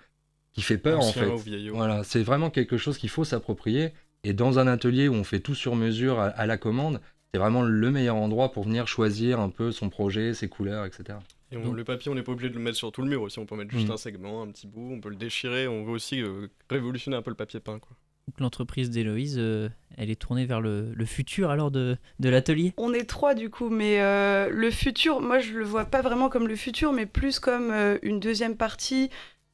[0.54, 1.26] qui fait peur, en fait.
[1.74, 3.92] Voilà, c'est vraiment quelque chose qu'il faut s'approprier.
[4.24, 7.00] Et dans un atelier où on fait tout sur mesure à, à la commande,
[7.32, 11.18] c'est vraiment le meilleur endroit pour venir choisir un peu son projet, ses couleurs, etc.
[11.52, 13.08] Et on- Donc- le papier, on n'est pas obligé de le mettre sur tout le
[13.08, 13.38] mur aussi.
[13.38, 13.92] On peut mettre juste Mm.
[13.92, 15.68] un segment, un petit bout, on peut le déchirer.
[15.68, 17.78] On veut aussi euh, révolutionner un peu le papier peint.
[17.78, 17.96] Quoi.
[18.28, 22.74] Donc, L'entreprise d'Héloïse, euh, elle est tournée vers le, le futur alors de, de l'atelier?
[22.76, 26.28] On est trois du coup, mais euh, le futur, moi je le vois pas vraiment
[26.28, 29.08] comme le futur, mais plus comme euh, une deuxième partie,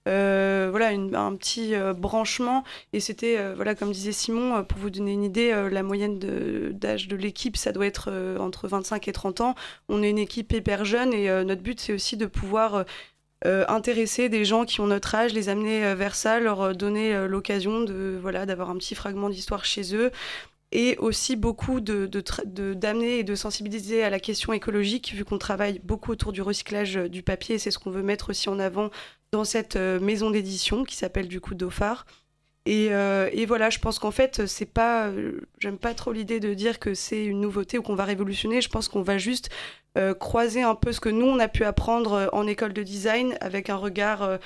[0.07, 2.65] euh, voilà, un petit euh, branchement.
[2.93, 7.09] Et c'était, euh, voilà, comme disait Simon, pour vous donner une idée, la moyenne d'âge
[7.09, 9.55] de, l'équipe, ça doit être entre 25 et 30 ans.
[9.89, 12.85] On est une équipe hyper jeune et notre but c'est aussi de pouvoir
[13.45, 18.19] intéresser des gens qui ont notre âge, les amener vers ça, leur donner l'occasion de
[18.21, 20.11] voilà d'avoir un petit fragment d'histoire chez eux
[20.73, 22.07] et aussi beaucoup de,
[22.75, 26.97] d'amener et de sensibiliser à la question écologique, vu qu'on travaille beaucoup autour du recyclage
[26.97, 28.91] du papier, c'est ce qu'on veut mettre aussi en avant
[29.35, 32.07] dans cette euh, maison d'édition qui s'appelle du coup Dauphard.
[32.67, 36.39] Et, euh, et voilà, je pense qu'en fait, c'est pas, euh, j'aime pas trop l'idée
[36.41, 38.61] de dire que c'est une nouveauté ou qu'on va révolutionner.
[38.63, 39.51] Je pense qu'on va juste
[40.19, 43.71] croiser un peu ce que nous on a pu apprendre en école de design avec
[43.71, 44.41] un regard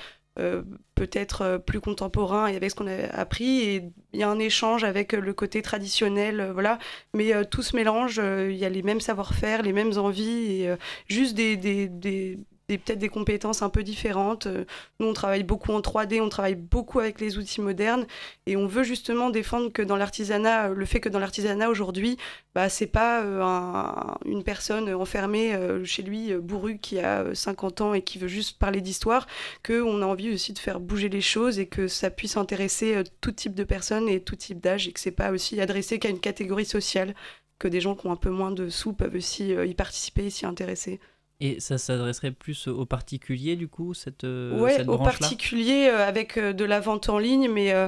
[0.93, 3.61] peut-être plus contemporain et avec ce qu'on a appris.
[3.61, 6.77] Et il y a un échange avec le côté traditionnel, voilà.
[7.15, 10.75] Mais tout se mélange, il y a les mêmes savoir-faire, les mêmes envies et
[11.07, 12.37] juste des, des- des-
[12.77, 14.47] peut-être des compétences un peu différentes.
[14.47, 14.65] Euh,
[14.99, 18.05] Nous, on travaille beaucoup en 3D, on travaille beaucoup avec les outils modernes
[18.45, 22.17] et on veut justement défendre que dans l'artisanat, euh, le fait que dans l'artisanat aujourd'hui,
[22.55, 27.81] bah, c'est pas euh, un- une personne enfermée chez lui, bourru, qui a euh, 50
[27.81, 29.27] ans et qui veut juste parler d'histoire,
[29.65, 33.31] qu'on a envie aussi de faire bouger les choses et que ça puisse intéresser tout
[33.31, 36.19] type de personnes et tout type d'âge et que c'est pas aussi adressé qu'à une
[36.19, 37.15] catégorie sociale,
[37.59, 40.29] que des gens qui ont un peu moins de sous peuvent aussi y participer et
[40.29, 40.99] s'y intéresser.
[41.41, 45.19] Et ça s'adresserait plus aux particuliers du coup, cette, euh, ouais, cette aux branche-là?
[45.19, 47.87] particuliers euh, avec euh, de la vente en ligne, mais euh,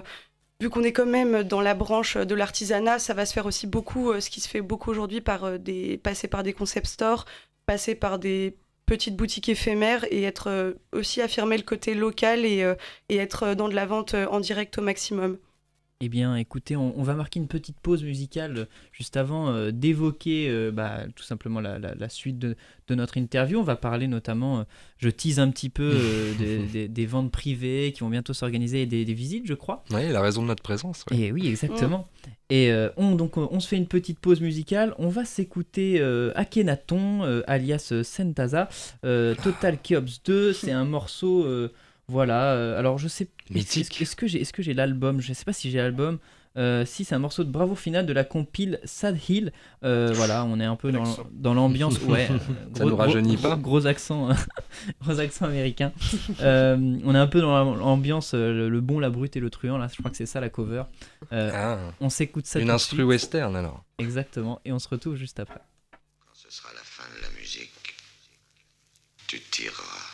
[0.62, 3.68] vu qu'on est quand même dans la branche de l'artisanat, ça va se faire aussi
[3.68, 6.88] beaucoup, euh, ce qui se fait beaucoup aujourd'hui par euh, des passer par des concept
[6.88, 7.26] stores,
[7.66, 12.70] passer par des petites boutiques éphémères et être aussi affirmer le côté local et,
[13.08, 15.38] et être dans de la vente en direct au maximum.
[16.04, 20.50] Eh bien, écoutez, on, on va marquer une petite pause musicale juste avant euh, d'évoquer
[20.50, 22.56] euh, bah, tout simplement la, la- la suite de,
[22.88, 23.60] de notre interview.
[23.60, 24.64] On va parler notamment, euh,
[24.98, 25.94] je tease un petit peu,
[26.40, 29.84] des, des- des ventes privées qui vont bientôt s'organiser et des, des visites, je crois.
[29.92, 31.06] Oui, la raison de notre présence.
[31.12, 31.18] ouais.
[31.20, 32.08] Et oui, exactement.
[32.50, 34.94] Et on, donc, on, on se fait une petite pause musicale.
[34.98, 36.02] On va s'écouter
[36.36, 38.68] Akhenaton, alias Sentaza,
[39.04, 40.54] Total Chaos 2.
[40.54, 41.46] C'est un morceau.
[42.08, 42.54] Voilà.
[42.54, 43.24] euh, alors, je sais.
[43.50, 44.02] Est-ce Mythique.
[44.02, 45.22] est-ce que j'ai est-ce que j'ai l'album?
[45.22, 46.20] Je sais pas si j'ai l'album.
[46.58, 49.54] Euh, si c'est un morceau de Bravo final de la compile Sad Hill,
[49.86, 52.28] Euh, voilà, on est un peu dans, dans l'ambiance, ouais.
[52.30, 52.38] euh,
[52.76, 53.56] Ça nous rajeunit gros, pas.
[53.56, 54.28] Gros accent,
[55.02, 55.94] gros accent américain.
[56.42, 59.50] Euh, on est un peu dans l'ambiance, euh, le, le bon, la brute et le
[59.50, 59.78] truand.
[59.78, 60.84] Là, je crois que c'est ça la cover.
[61.32, 63.06] Euh, Ah, on s'écoute ça une tout instru suite.
[63.08, 63.86] western alors.
[63.98, 65.62] Exactement, et on se retrouve juste après.
[65.92, 67.72] Quand ce sera la fin de la musique,
[69.28, 70.11] tu tireras.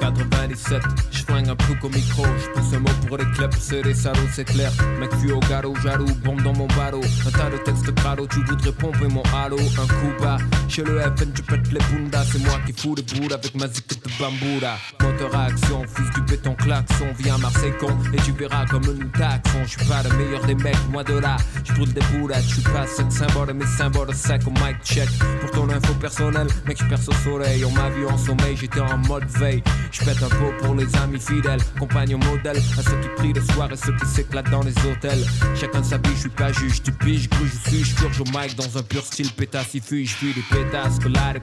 [0.00, 3.82] 97, je flingue un truc au micro, je pousse un mot pour les clubs, c'est
[3.82, 4.72] des salauds, c'est clair.
[4.98, 7.02] Mec, fui au garrot, jaloux, bombe dans mon ballot.
[7.26, 9.58] Un tas de textes crado, tu voudrais pomper mon halo.
[9.58, 12.24] Un coup bas, chez le FN, tu pètes les bundas.
[12.32, 14.76] C'est moi qui fous les boules avec ma zik de bamboula.
[15.00, 17.06] Moteur à action, fils du béton klaxon.
[17.18, 19.64] Viens Marseille con, et tu verras comme nous taxons.
[19.64, 21.36] Je suis pas le meilleur des mecs, moi de là.
[21.64, 25.08] Je brûle des boules, je suis pas cette symbole, mes symboles secs au mic check.
[25.40, 27.64] Pour ton info personnelle, mec, je perce au soleil.
[27.64, 29.62] On m'a vu en sommeil, j'étais en mode veille.
[30.00, 33.42] Je pète un pot pour les amis fidèles, compagnons modèles, à ceux qui prient le
[33.52, 35.24] soir et ceux qui s'éclatent dans les hôtels.
[35.54, 38.24] Chacun sa vie, je suis pas juge, tu piges, gruge, je suis, je purge au
[38.24, 41.40] mic dans un pur style pétasse, il je fuis les pétasses que là les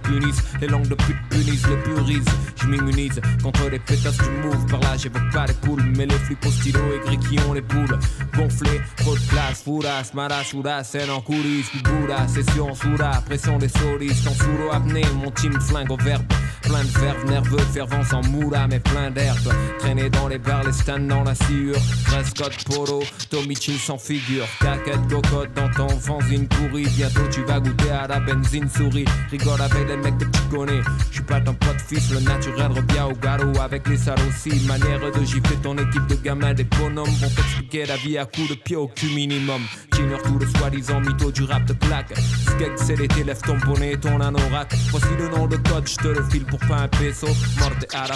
[0.62, 2.26] les langues de pute punissent, les purisent.
[2.60, 6.18] Je m'immunise contre les pétasses du move, par là j'évoque pas les poules, mais les
[6.18, 8.00] flics au stylo aigris qui ont les boules.
[8.36, 14.28] Gonflés, trop de place, fourras, marachouras, scène en coulisses, bourra, session soura, pression des solistes,
[14.28, 16.26] en sous apnée, mon team flingue au verbe.
[16.64, 19.54] Plein de verve nerveux, fervent sans moula, mais plein d'herbe.
[19.80, 21.76] Traîner dans les bars, les stands dans la sciure.
[22.06, 24.48] Dress code polo, Tommy Chin sans figure.
[24.60, 26.88] Caquette, cocotte dans ton fanzine pourri.
[26.96, 29.06] Bientôt tu vas goûter à la benzine souris.
[29.32, 30.82] Rigole avec les mecs que tu connais.
[31.12, 34.60] J'suis pas ton pote fils, le naturel revient au garou avec les salauds aussi.
[34.68, 38.50] Manière de gifler ton équipe de gamins, des bonhommes vont t'expliquer la vie à coups
[38.50, 39.62] de pied au cul minimum.
[39.96, 42.14] Junior tout le soi-disant mytho du rap de plaque.
[42.18, 44.74] Skeg c'est l'été, lève ton bonnet et ton anorak.
[44.92, 47.28] Voici le nom de code, j'te le file pour pas un peso.
[47.60, 48.16] Morte à la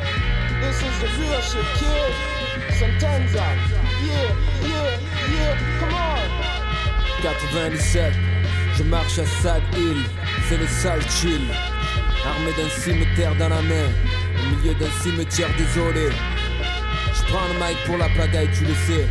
[0.71, 2.13] This is the real shit, kid.
[2.79, 3.43] Sentenza.
[4.07, 4.31] Yeah,
[4.63, 4.99] yeah,
[5.35, 7.21] yeah, come on.
[7.21, 8.13] 97,
[8.77, 9.97] je marche à Sad Hill,
[10.47, 11.41] c'est le sale chill.
[12.25, 13.89] Armé d'un cimetière dans la main,
[14.39, 16.07] au milieu d'un cimetière désolé.
[17.15, 19.07] Je prends le mic pour la pagaille, tu le sais.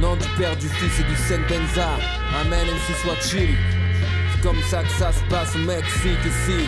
[0.00, 1.90] Nom du Père, du Fils et du Sentenza.
[2.40, 3.54] Amen, ainsi soit chill.
[4.32, 6.66] C'est comme ça que ça se passe au Mexique ici.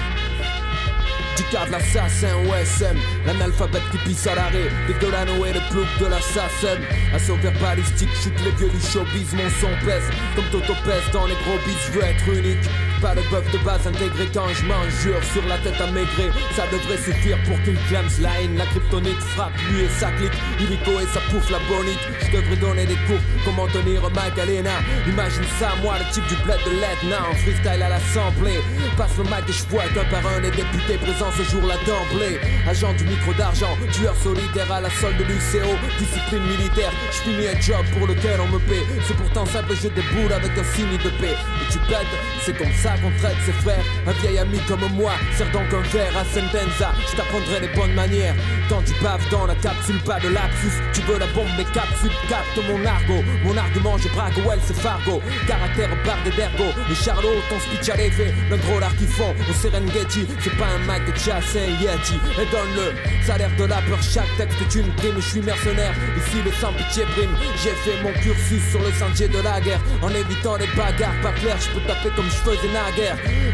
[1.37, 6.07] Du cadre l'assassin OSM, l'analphabète qui pisse à l'arrêt, des Delano et le plouc de
[6.07, 6.79] l'assassin.
[7.15, 11.35] Assaut verbalistique, chute les vieux du showbiz, mon son pèse, comme Toto pèse dans les
[11.35, 12.90] gros bis, je veux être unique.
[13.01, 16.67] Pas de bœuf de base intégré quand je m'enjure sur la tête à maigrer, ça
[16.71, 21.01] devrait suffire pour qu'il clame la haine, la kryptonite frappe lui et sa clique, illico
[21.01, 21.99] et ça pouffe la bonite.
[22.21, 24.77] Je devrais donner des cours, comment tenir Magdalena?
[25.09, 28.61] Imagine ça, moi le type du bled de l'Etna, en freestyle à l'assemblée.
[28.99, 32.37] Passe le mic et je vois un par un les députés présents ce jour-là d'emblée.
[32.69, 36.93] Agent du micro d'argent, tueur solitaire à la solde de l'UCO, discipline militaire.
[37.13, 38.85] Je finis un job pour lequel on me paie.
[39.09, 41.33] C'est pourtant simple, je déboule avec un signe de paix.
[41.33, 42.13] Et tu pètes,
[42.45, 43.85] c'est comme ça qu'on traite ses frères.
[44.07, 46.93] Un vieil ami comme moi, sert donc un verre à Sentenza.
[47.11, 48.35] Je t'apprendrai les bonnes manières.
[48.69, 50.77] Quand tu baves dans la capsule, pas de lapsus.
[50.93, 53.25] Tu veux la bombe, mais capsule, capte mon argot.
[53.45, 55.21] Mon argument, je braque, well, c'est Fargo.
[55.47, 56.71] Caractère bardé d'ergo.
[56.89, 58.33] Les charlots, ton speech à l'effet.
[58.51, 60.27] Le lard qui font au Serengeti.
[60.41, 62.15] C'est pas un Mac de chasse, c'est un Yeti.
[62.41, 62.95] Et donne-le.
[63.27, 65.17] Ça a l'air de la peur, chaque texte est une prime.
[65.17, 67.35] Je suis mercenaire, ici le sans pitié prime.
[67.63, 69.81] J'ai fait mon cursus sur le sentier de la guerre.
[70.03, 72.73] En évitant les bagarres pas claires, je peux taper comme je faisais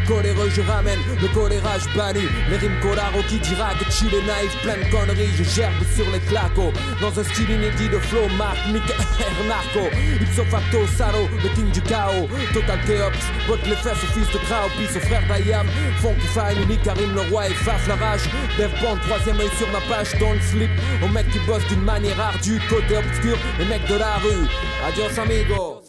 [0.07, 2.29] Coléreux, je ramène le choléra, je bannis.
[2.49, 5.35] Les rimes colaro qui dira que tu les naïf, plein de conneries.
[5.37, 6.73] Je gerbe sur les clacos.
[7.01, 8.85] Dans un style inédit de flow, Marc, Mick,
[9.49, 9.89] Narco.
[10.21, 12.29] Ipso facto, Saro, le king du chaos.
[12.55, 13.11] Total Chaos,
[13.49, 15.67] vote les fesses au fils de Krao, puis au frère d'Ayam.
[16.01, 18.29] Funky Fine, unique, Karim le roi efface la rage.
[18.59, 20.71] Dev Bond, troisième œil sur ma page, don't slip.
[21.03, 24.47] Aux mecs qui bossent d'une manière ardue, côté obscur, les mecs de la rue.
[24.87, 25.83] Adios amigo.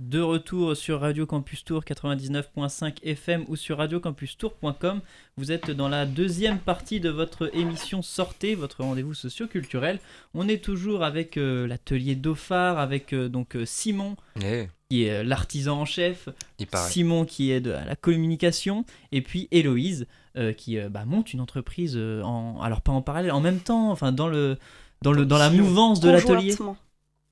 [0.00, 5.02] De retour sur Radio Campus Tour 99.5 FM ou sur radiocampustour.com.
[5.36, 9.98] Vous êtes dans la deuxième partie de votre émission Sortez, votre rendez-vous socio-culturel.
[10.32, 15.10] On est toujours avec euh, l'atelier Dauphard, avec euh, donc euh, Simon Eh, qui est
[15.10, 16.66] euh, l'artisan en chef, il.
[16.88, 21.34] Simon qui est de à la communication, et puis Héloïse euh, qui euh, bah, monte
[21.34, 24.56] une entreprise euh, en alors pas en parallèle, en même temps, enfin dans le
[25.02, 26.52] dans le dans la mouvance de l'atelier.
[26.56, 26.76] Conjointement.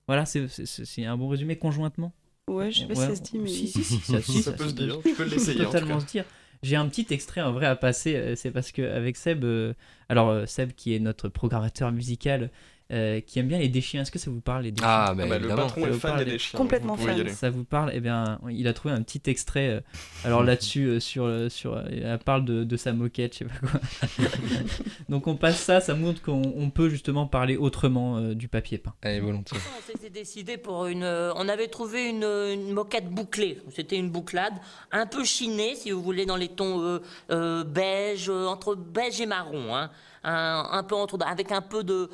[0.09, 2.13] Voilà, c'est un bon résumé conjointement.
[2.49, 3.49] Ouais, je sais pas Ouais, si ça se dit, mais.
[3.49, 6.25] si, si, si, ça, si, Ça peut se dire, tu peux l'essayer, totalement se dire.
[6.63, 9.75] J'ai un petit extrait en vrai à passer, euh, c'est parce que avec Seb, euh,
[10.09, 12.51] alors euh, Seb qui est notre programmateur musical
[12.93, 14.03] euh, qui aime bien les déchiens.
[14.03, 14.89] Est-ce que ça vous parle les déchiens?
[14.89, 16.57] Ah, bah, Ah bah, le patron est fan des des- chiens.
[16.59, 17.29] Complètement fan.
[17.29, 17.91] Ça vous parle?
[17.95, 19.69] Eh bien, il a trouvé un petit extrait.
[19.69, 19.81] euh,
[20.25, 23.55] alors là-dessus, euh, sur, euh, sur, elle parle de, de sa moquette, je sais pas
[23.69, 23.81] quoi.
[25.09, 28.79] Donc on passe ça, ça montre qu'on on peut justement parler autrement euh, du papier
[28.79, 28.95] peint.
[29.03, 29.59] Allez, volontiers.
[29.79, 31.03] On s'était décidé pour une.
[31.03, 33.59] euh, On avait trouvé une, une moquette bouclée.
[33.75, 34.55] C'était une bouclade
[34.93, 36.99] un peu chinée, si vous voulez, dans les tons euh,
[37.31, 39.75] euh, beige, euh, entre beige et marron.
[39.75, 39.91] hein.
[40.31, 42.11] Un, un peu entre, avec un peu de.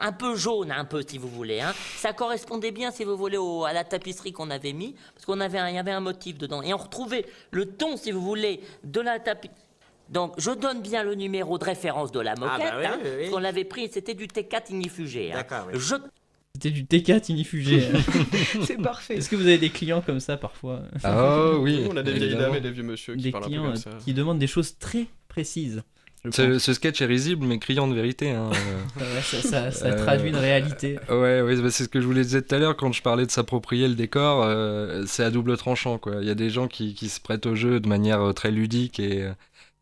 [0.00, 1.60] Un peu jaune, un peu, si vous voulez.
[1.60, 1.72] hein.
[1.96, 5.40] Ça correspondait bien, si vous voulez, au- à la tapisserie qu'on avait mis, parce qu'on
[5.40, 6.62] avait, un- il y avait un motif dedans.
[6.62, 9.56] Et on retrouvait le ton, si vous voulez, de la tapisserie.
[10.10, 13.08] Donc, je donne bien le numéro de référence de la moquette, bah oui, hein, oui,
[13.10, 13.16] oui.
[13.22, 15.32] parce qu'on l'avait pris, c'était du T4 ignifugé.
[15.32, 15.44] hein.
[15.74, 15.96] Je
[16.54, 17.82] C'était du T4 inifugé.
[18.64, 19.16] C'est parfait.
[19.16, 20.80] Est-ce que vous avez des clients comme ça parfois?
[21.04, 21.86] Ah oui.
[21.90, 23.62] On a des vieilles dames et des vieux monsieur qui Des parlent un peu clients
[23.64, 23.90] comme euh, ça.
[24.04, 25.82] qui demandent des choses très précises.
[26.30, 28.30] Ce, ce sketch est risible, mais criant de vérité.
[28.30, 28.50] hein,
[29.00, 29.00] euh.
[29.00, 30.98] Ouais, ça, ça- ça Euh, traduit une réalité.
[31.08, 33.30] Ouais, ouais, c'est ce que je vous disais tout à l'heure quand je parlais de
[33.30, 34.42] s'approprier le décor.
[34.44, 36.16] euh, c'est à double tranchant, quoi.
[36.20, 38.50] Il y a des gens qui, qui se prêtent au jeu de manière euh, très
[38.50, 39.32] ludique et, euh,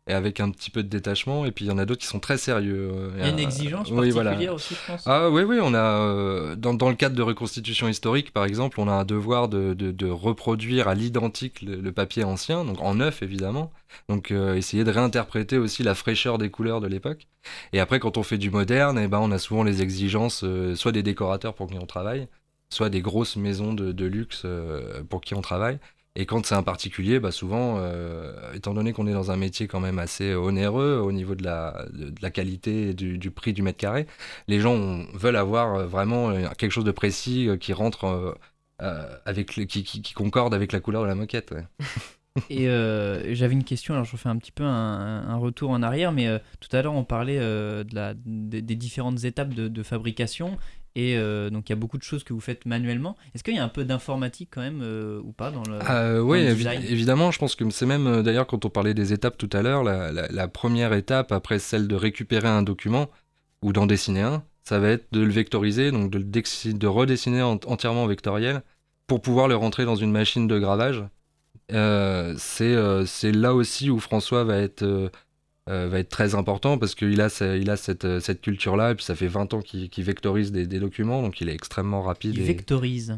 [0.07, 2.07] et avec un petit peu de détachement, et puis il y en a d'autres qui
[2.07, 2.89] sont très sérieux.
[2.93, 4.31] euh, Il y a une euh, exigence oui, voilà.
[4.31, 5.03] particulière aussi, je pense.
[5.05, 8.79] Ah oui, oui, on a euh, dans, dans le cadre de reconstitution historique, par exemple,
[8.79, 12.81] on a un devoir de, de- de reproduire à l'identique le, le papier ancien, donc
[12.81, 13.71] en neuf évidemment.
[14.09, 17.27] Donc euh, essayer de réinterpréter aussi la fraîcheur des couleurs de l'époque.
[17.73, 20.75] Et après, quand on fait du moderne, eh ben, on a souvent les exigences, euh,
[20.75, 22.27] soit des décorateurs pour qui on travaille,
[22.69, 25.79] soit des grosses maisons de, de luxe euh, pour qui on travaille.
[26.19, 29.67] Et quand c'est un particulier, bah souvent, euh, étant donné qu'on est dans un métier
[29.67, 33.77] quand même assez onéreux au niveau de la, de, la qualité du, prix du mètre
[33.77, 34.07] carré,
[34.47, 38.35] les gens veulent avoir euh, vraiment euh, quelque chose de précis qui rentre
[38.79, 41.53] avec qui, concorde avec la couleur de la moquette.
[42.49, 42.65] Et
[43.35, 46.27] j'avais une question, alors je fais un petit peu un, retour en arrière, mais
[46.59, 50.57] tout à l'heure on parlait de la, des, différentes étapes de fabrication,
[50.97, 53.15] et euh, donc il y a beaucoup de choses que vous faites manuellement.
[53.33, 55.77] Est-ce qu'il y a un peu d'informatique quand même euh, ou pas dans le...
[55.89, 56.81] Euh, oui, le évi- design?
[56.89, 59.61] évidemment, je pense que c'est même, euh, d'ailleurs, quand on parlait des étapes tout à
[59.61, 63.09] l'heure, la, la- la première étape après celle de récupérer un document
[63.61, 67.59] ou d'en dessiner un, ça va être de le vectoriser, donc de, de redessiner en-
[67.67, 68.63] entièrement en vectoriel
[69.05, 71.03] pour pouvoir le rentrer dans une machine de gravage.
[72.37, 75.11] C'est là aussi où François va être,
[75.69, 78.91] euh, va être très important parce qu'il a, sa- il a cette, euh, cette culture-là,
[78.91, 82.01] et puis ça fait 20 ans qu'il vectorise des, des documents, donc il est extrêmement
[82.01, 82.35] rapide.
[82.35, 83.17] Il et- vectorise.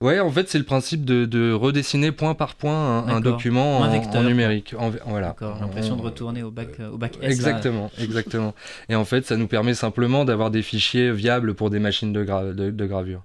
[0.00, 3.88] Ouais, en fait, c'est le principe de, de redessiner point par point un, document Un
[3.88, 4.74] en, numérique.
[4.78, 5.34] En- voilà.
[5.60, 7.22] L'impression de retourner au bac, euh, au bac S.
[7.22, 7.28] là.
[7.30, 8.54] Exactement, exactement.
[8.88, 12.24] Et en fait, ça nous permet simplement d'avoir des fichiers viables pour des machines de,
[12.24, 13.22] gra- de, de gravure.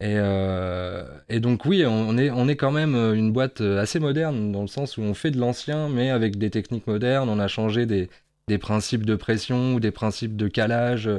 [0.00, 3.80] Et, euh, et donc oui, on est, on est quand même euh, une boîte euh,
[3.80, 7.28] assez moderne dans le sens où on fait de l'ancien, mais avec des techniques modernes.
[7.28, 8.08] On a changé des,
[8.48, 11.10] des principes de pression ou des principes de calage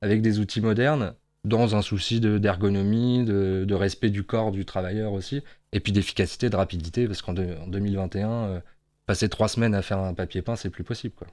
[0.00, 5.12] avec des outils modernes, dans un souci de- d'ergonomie, de, respect du corps du travailleur
[5.12, 8.60] aussi, et puis d'efficacité, de rapidité, parce qu'en deux- en 2021, euh,
[9.06, 11.14] passer trois semaines à faire un papier peint, c'est plus possible.
[11.14, 11.28] Quoi.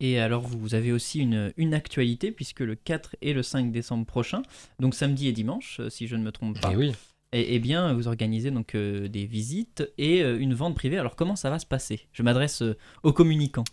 [0.00, 4.06] Et alors, vous avez aussi une, une actualité, puisque le 4 et le 5 décembre
[4.06, 4.42] prochain,
[4.78, 6.92] donc samedi et dimanche, euh, si je ne me trompe pas, Et oui.
[7.32, 10.98] et, et bien, vous organisez donc euh, des visites et euh, une vente privée.
[10.98, 12.06] Alors, comment ça va se passer?
[12.12, 13.64] Je m'adresse euh, aux communicants.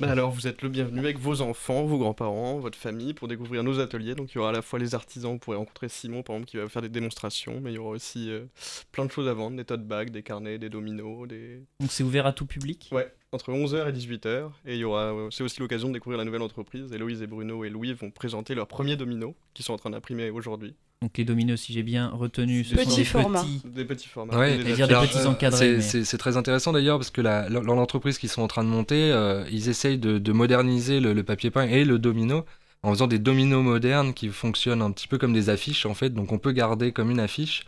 [0.00, 3.62] Bah alors, vous êtes le bienvenu avec vos enfants, vos grands-parents, votre famille pour découvrir
[3.62, 4.16] nos ateliers.
[4.16, 6.50] Donc, il y aura à la fois les artisans, vous pourrez rencontrer Simon par exemple
[6.50, 8.44] qui va faire des démonstrations, mais il y aura aussi euh,
[8.90, 11.62] plein de choses à vendre des tote bags, des carnets, des dominos, des.
[11.78, 12.88] Donc, c'est ouvert à tout public?
[12.90, 14.50] Ouais, entre 11h et 18h.
[14.66, 16.92] Et il y aura, euh, c'est aussi l'occasion de découvrir la nouvelle entreprise.
[16.92, 20.30] Héloïse et Bruno et Louis vont présenter leurs premiers dominos qui sont en train d'imprimer
[20.30, 20.74] aujourd'hui.
[21.02, 23.42] Donc, les dominos, si j'ai bien retenu, ce sont Petit des format.
[23.42, 23.60] petits.
[23.66, 24.38] Des petits formats.
[24.38, 28.16] Ouais, des petits euh, encadrés, c'est- mais- très intéressant d'ailleurs parce que la- dans l'entreprise
[28.18, 31.50] qu'ils sont en train de monter, euh, ils essayent de, de moderniser le, le papier
[31.50, 32.46] peint et le domino
[32.82, 36.08] en faisant des dominos modernes qui fonctionnent un petit peu comme des affiches en fait.
[36.10, 37.64] Donc on peut garder comme une affiche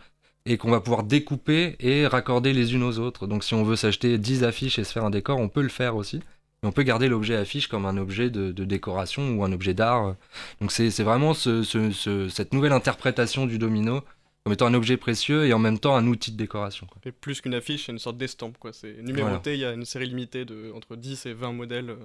[0.47, 3.27] et qu'on va pouvoir découper et raccorder les unes aux autres.
[3.27, 5.69] Donc si on veut s'acheter 10 affiches et se faire un décor, on peut le
[5.69, 6.17] faire aussi.
[6.63, 9.73] Et on peut garder l'objet affiche comme un objet de, de décoration ou un objet
[9.75, 10.15] d'art.
[10.59, 14.01] Donc c'est c'est vraiment ce- ce- ce- cette nouvelle interprétation du domino
[14.43, 16.87] comme étant un objet précieux et en même temps un outil de décoration.
[16.87, 16.99] quoi.
[17.05, 18.57] Et plus qu'une affiche, c'est une sorte d'estampe.
[18.57, 18.71] quoi.
[18.73, 21.89] C'est numéroté, il y a une série limitée de entre 10 et 20 modèles.
[21.89, 21.97] euh,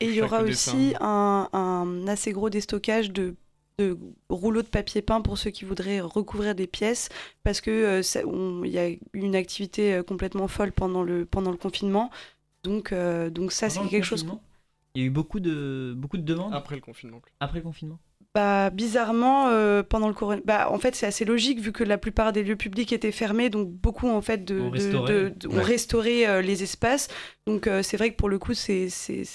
[0.00, 0.72] Et il y aura dessin.
[0.74, 3.36] aussi un, un assez gros déstockage de,
[3.78, 3.96] de
[4.28, 7.08] rouleaux de papier peint pour ceux qui voudraient recouvrir des pièces,
[7.44, 11.52] parce que euh, il y a eu une activité euh, complètement folle pendant le, pendant
[11.52, 12.10] le confinement.
[12.64, 14.26] Donc, euh, donc ça, c'est quelque chose.
[14.94, 17.22] Il y a eu beaucoup de, beaucoup de demandes Après le confinement.
[17.38, 17.98] après le confinement.
[18.38, 20.40] Bah, bizarrement, euh, pendant le corona...
[20.44, 23.50] bah, en fait, c'est assez logique vu que la plupart des lieux publics étaient fermés,
[23.50, 27.08] donc beaucoup en fait de, de- de- de- restauré euh, les espaces.
[27.48, 28.88] Donc euh, c'est vrai que pour le coup, c'est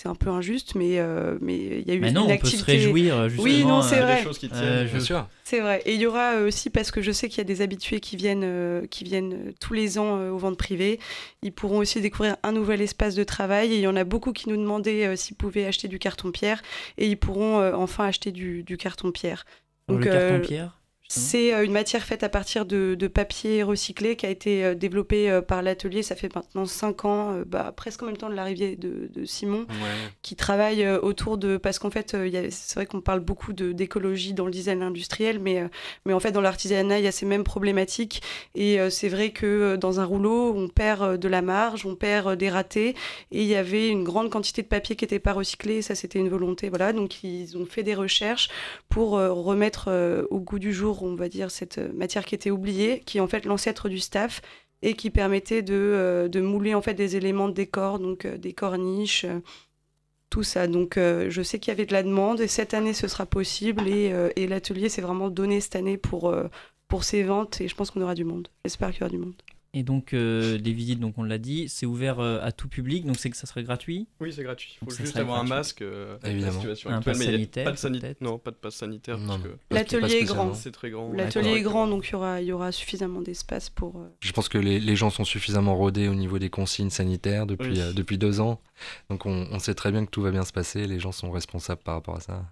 [0.05, 2.33] un peu injuste, mais euh, mais il y a eu Mais une non, on peut
[2.33, 2.59] activité.
[2.59, 3.43] se réjouir justement.
[3.43, 4.17] Oui, non, euh, c'est vrai.
[4.17, 4.63] des choses qui tiennent.
[4.63, 5.27] Euh, Bien sûr.
[5.45, 5.81] C'est vrai.
[5.85, 7.99] Et il y aura euh, aussi, parce que je sais qu'il y a des habitués
[7.99, 10.99] qui viennent, euh, qui viennent euh, tous les ans euh, aux ventes privées,
[11.41, 13.73] ils pourront aussi découvrir un nouvel espace de travail.
[13.73, 16.61] Et il y en a beaucoup qui nous demandaient euh, s'ils pouvaient acheter du carton-pierre.
[16.97, 19.45] Et ils pourront enfin acheter du, du carton-pierre.
[19.89, 20.39] le Donc, carton pierre?
[20.39, 20.82] justement.
[21.15, 24.73] C'est euh, une matière faite à partir de, de papier recyclé qui a été euh,
[24.73, 26.01] développée euh, par l'atelier.
[26.01, 29.67] Ça fait maintenant 5 ans, bah, presque en même temps de l'arrivée de, de Simon
[30.21, 32.15] qui travaille autour de parce qu'en fait
[32.49, 35.63] c'est vrai qu'on parle beaucoup d'écologie dans le design industriel mais
[36.05, 38.21] mais en fait dans l'artisanat il y a ces mêmes problématiques.
[38.55, 42.49] Et c'est vrai que dans un rouleau on perd de la marge on perd des
[42.49, 42.95] ratés.
[43.31, 45.81] Et il y avait une grande quantité de papier qui n'était pas recyclé.
[45.81, 46.93] Ça c'était une volonté voilà.
[46.93, 48.49] Donc ils ont fait des recherches
[48.89, 53.01] pour remettre au goût du jour on va dire cette euh, matière qui était oubliée
[53.05, 54.41] qui est en fait l'ancêtre du staff
[54.81, 58.37] et qui permettait de, euh, de mouler en fait des éléments de décor, donc euh,
[58.37, 59.25] des corniches,
[60.29, 60.67] tout ça.
[60.67, 63.87] Donc je sais qu'il y avait de la demande et cette année ce sera possible
[63.87, 66.35] et, et l'atelier s'est vraiment donné cette année pour,
[66.87, 68.47] pour ventes et je pense qu'on aura du monde.
[68.65, 69.35] J'espère qu'il y aura du monde.
[69.75, 73.05] Et donc euh, les visites, donc on l'a dit, c'est ouvert euh, à tout public,
[73.07, 74.07] donc c'est que ça serait gratuit.
[74.19, 74.77] Oui, c'est gratuit.
[74.79, 76.61] Il faut juste avoir un masque euh, avec Évidemment.
[76.85, 79.17] Un pass sanitaire, pas de sani- peut-être Non, pas de passe sanitaire.
[79.17, 79.45] Non, parce non.
[79.45, 80.53] que L'atelier est grand.
[80.53, 81.11] c'est très grand.
[81.11, 83.97] L'atelier est grand donc il y aura, il y aura suffisamment d'espace pour...
[83.99, 87.47] euh, Je pense que les, les gens sont suffisamment rodés au niveau des consignes sanitaires
[87.47, 87.81] depuis, Oui.
[87.81, 88.61] euh, depuis deux ans.
[89.09, 90.85] Donc on, on sait très bien que tout va bien se passer.
[90.85, 92.45] Les gens sont responsables par rapport à ça.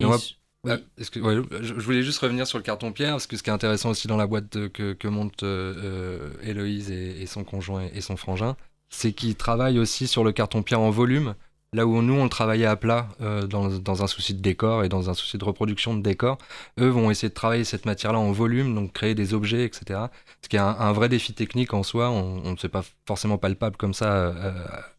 [0.00, 0.18] Et Et on va-
[0.68, 0.78] Ah,
[1.10, 3.90] que- ouais, je, voulais juste revenir sur le carton-pierre, parce que ce qui est intéressant
[3.90, 7.98] aussi dans la boîte que, que montent euh, euh, Héloïse et, et son conjoint et,
[7.98, 8.56] et son frangin,
[8.88, 11.34] c'est qu'ils travaillent aussi sur le carton-pierre en volume,
[11.76, 15.10] là où nous, on travaillait à plat euh, dans, un souci de décor et dans
[15.10, 16.38] un souci de reproduction de décor.
[16.80, 20.00] Eux vont essayer de travailler cette matière-là en volume, donc créer des objets, etc.
[20.42, 23.76] Ce qui est un, vrai défi technique en soi, on ne sait pas forcément palpable
[23.76, 24.52] comme ça euh,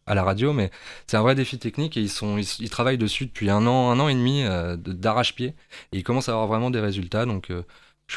[0.06, 0.70] à la radio, mais
[1.08, 4.14] c'est un vrai défi technique et ils, travaillent dessus depuis un an, un an et
[4.14, 5.48] demi euh, d'arrache-pied
[5.92, 7.26] et ils commencent à avoir vraiment des résultats.
[7.26, 7.50] Donc,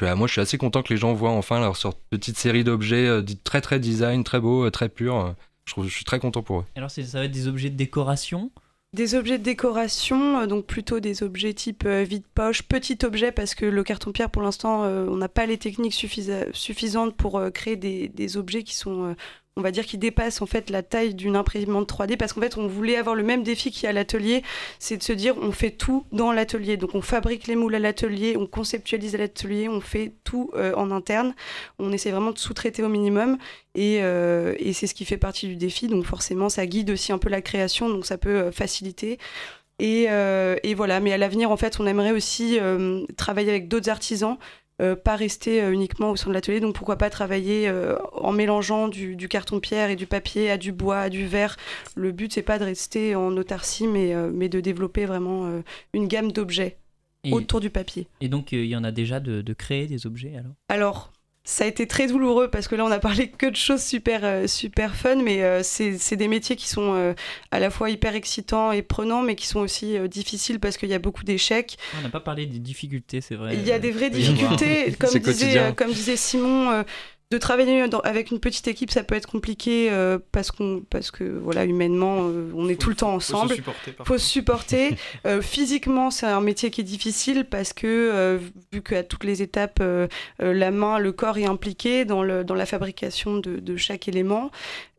[0.01, 1.75] moi, je suis assez content que les gens voient enfin leur
[2.09, 5.35] petite série d'objets très très design, très beaux, euh, très purs.
[5.71, 6.65] Je, trouve, je suis très content pour eux.
[6.75, 8.51] Alors ça va être des objets de décoration?
[8.93, 13.55] Des objets de décoration, euh, donc plutôt des objets type euh, vide-poche, petit objet, parce
[13.55, 17.51] que le carton-pierre, pour l'instant, euh, on n'a pas les techniques suffisa- suffisantes pour euh,
[17.51, 19.13] créer des, des objets qui sont, euh,
[19.57, 22.57] on va dire, qui dépassent en fait la taille d'une imprimante 3D, parce qu'en fait,
[22.57, 24.43] on voulait avoir le même défi qu'il y a à l'atelier,
[24.79, 26.77] c'est de se dire, on fait tout dans l'atelier.
[26.77, 30.73] Donc, on fabrique les moules à l'atelier, on conceptualise à l'atelier, on fait tout euh,
[30.75, 31.35] en interne.
[31.79, 33.37] On essaie vraiment de sous-traiter au minimum.
[33.75, 35.87] Et, euh, et c'est ce qui fait partie du défi.
[35.87, 39.17] Donc forcément, ça guide aussi un peu la création, donc ça peut euh, faciliter.
[39.79, 40.05] Et,
[40.75, 42.59] voilà, mais à l'avenir, en fait, on aimerait aussi
[43.17, 44.37] travailler avec d'autres artisans,
[44.95, 46.59] pas rester euh, uniquement au sein de l'atelier.
[46.59, 50.71] Donc pourquoi pas travailler euh, en mélangeant du, du carton-pierre et du papier à du
[50.71, 51.57] bois, à du verre.
[51.95, 55.61] Le but, c'est pas de rester en autarcie, mais, euh, mais de développer vraiment euh,
[55.93, 56.77] une gamme d'objets
[57.23, 58.07] Et, autour du papier.
[58.21, 60.53] et donc euh, il y en a déjà de, de créer des objets alors?
[60.69, 61.11] Alors,
[61.43, 64.21] ça a été très douloureux parce que là, on a parlé que de choses super,
[64.23, 67.13] euh, super fun, mais euh, c'est c'est des métiers qui sont euh,
[67.49, 70.93] à la fois hyper excitants et prenants, mais qui sont aussi difficiles parce qu'il y
[70.93, 71.77] a beaucoup d'échecs.
[71.93, 73.55] Ah, On n'a pas parlé des difficultés, c'est vrai.
[73.55, 76.83] Il y a des vraies difficultés, comme disait, comme disait Simon.
[77.31, 81.09] De travailler dans- avec une petite équipe, ça peut être compliqué euh, parce, qu'on, parce
[81.11, 84.17] que voilà, humainement, euh, on est Faut- tout le temps faut se ensemble supporter, faut
[84.17, 84.95] se supporter.
[85.25, 88.37] Euh, physiquement, c'est un métier qui est difficile parce que, euh,
[88.73, 90.07] vu qu'à toutes les étapes, euh,
[90.39, 94.51] la main, le corps est impliqué dans, le, dans la fabrication de, de chaque élément.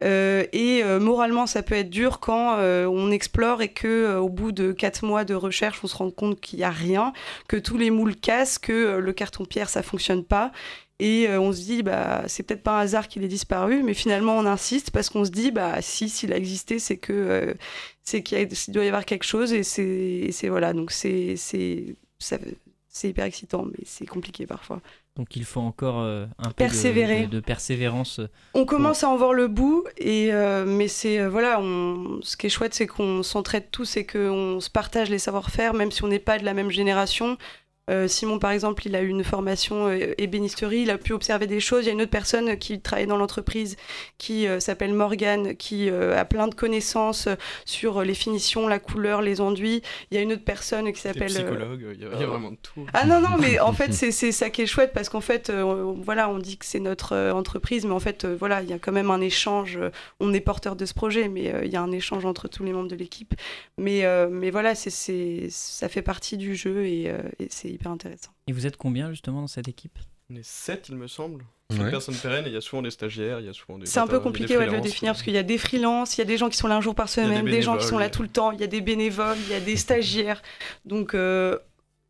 [0.04, 4.20] Euh, et euh, moralement, ça peut être dur quand euh, on explore et que, euh,
[4.20, 7.12] au bout de quatre mois de recherche, on se rend compte qu'il n'y a rien,
[7.48, 10.50] que tous les moules cassent, que le carton-pierre, ça fonctionne pas.
[10.98, 13.94] Et euh, on se dit, bah, c'est peut-être pas un hasard qu'il ait disparu, mais
[13.94, 17.54] finalement on insiste parce qu'on se dit, bah, si, s'il a existé, c'est que euh,
[18.04, 23.64] c'est qu'il doit y avoir quelque chose et c'est voilà donc c'est c'est hyper excitant
[23.64, 24.80] mais c'est compliqué parfois
[25.16, 27.22] Donc il faut encore euh, un peu de- Persévérer.
[27.22, 28.20] de, de persévérance.
[28.54, 32.36] on commence à en voir le bout et euh, mais c'est euh, voilà on, ce
[32.36, 36.04] qui est chouette c'est qu'on s'entraide tous et qu'on se partage les savoir-faire même si
[36.04, 37.38] on n'est pas de la même génération
[37.90, 41.48] Euh, Simon, par exemple, il a eu une formation euh, ébénisterie, il a pu observer
[41.48, 41.82] des choses.
[41.84, 43.76] Il y a une autre personne qui travaille dans l'entreprise
[44.18, 48.78] qui euh, s'appelle Morgane, qui euh, a plein de connaissances euh, sur les finitions, la
[48.78, 49.82] couleur, les enduits.
[50.10, 51.26] Il y a une autre personne qui s'appelle.
[51.26, 52.86] psychologue, il y, a- il y a vraiment de tout.
[52.94, 55.50] ah non, non, mais en fait, c'est c'est ça qui est chouette parce qu'en fait,
[55.50, 58.62] euh, on- voilà, on dit que c'est notre euh, entreprise, mais en fait, euh, voilà,
[58.62, 59.76] il y a quand même un échange.
[59.76, 62.46] euh, on est porteur de ce projet, mais euh, il y a un échange entre
[62.46, 63.34] tous les membres de l'équipe.
[63.76, 67.71] Mais, euh, mais voilà, c'est c'est- ça fait partie du jeu et, euh, et c'est
[67.72, 68.30] hyper intéressant.
[68.46, 69.98] Et vous êtes combien justement dans cette équipe?
[70.30, 71.44] On est 7, il me semble.
[71.70, 71.78] Ouais.
[71.78, 73.86] Une personne pérenne et il y a souvent des stagiaires, il y a souvent des.
[73.86, 76.20] C'est un peu compliqué ouais, de le définir parce qu'il y a des freelances, il
[76.20, 77.98] y a des gens qui sont là un jour par semaine, des, gens qui sont
[77.98, 80.42] là tout le temps, il y a des bénévoles, il y a des stagiaires.
[80.84, 81.58] Donc euh,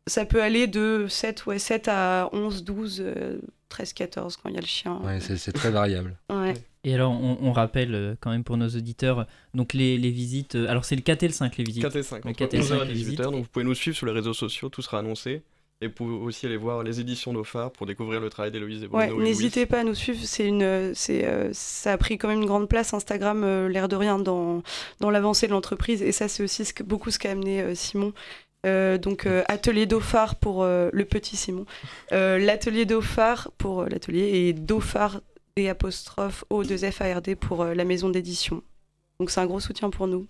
[0.07, 3.39] ça peut aller de 7, ouais, 7 à 11, 12, euh,
[3.69, 4.99] 13, 14 quand il y a le chien.
[5.03, 6.17] Ouais, c'est c'est très variable.
[6.29, 6.53] Ouais.
[6.85, 10.11] Et alors, on, on rappelle euh, quand même pour nos auditeurs, euh, donc les, les
[10.11, 10.55] visites.
[10.55, 11.83] alors, c'est le 4 et le 5, les visites.
[11.83, 13.21] 4 et 5, Le entre 4 et 11h 5, à les 18h, visites.
[13.21, 15.43] donc vous pouvez nous suivre sur les réseaux sociaux, tout sera annoncé.
[15.83, 18.87] Et vous pouvez aussi aller voir les éditions d'Ophar pour découvrir le travail d'Héloïse et
[18.87, 20.19] Ouais, et n'hésitez pas à nous suivre.
[20.23, 23.89] C'est une, c'est, euh, ça a pris quand même une grande place Instagram, euh, l'air
[23.89, 24.63] de rien dans
[25.01, 26.01] dans l'avancée de l'entreprise.
[26.01, 28.13] Et ça, c'est aussi ce que, beaucoup ce qu'a amené euh, Simon.
[28.65, 31.65] Euh, donc euh, atelier Dauphard pour euh, le petit Simon,
[32.13, 35.19] Euh, l'atelier Dauphard pour euh, l'atelier et Dauphard
[35.57, 38.63] des apostrophes O 2 F A R D pour euh, la maison d'édition.
[39.19, 40.27] Donc c'est un gros soutien pour nous.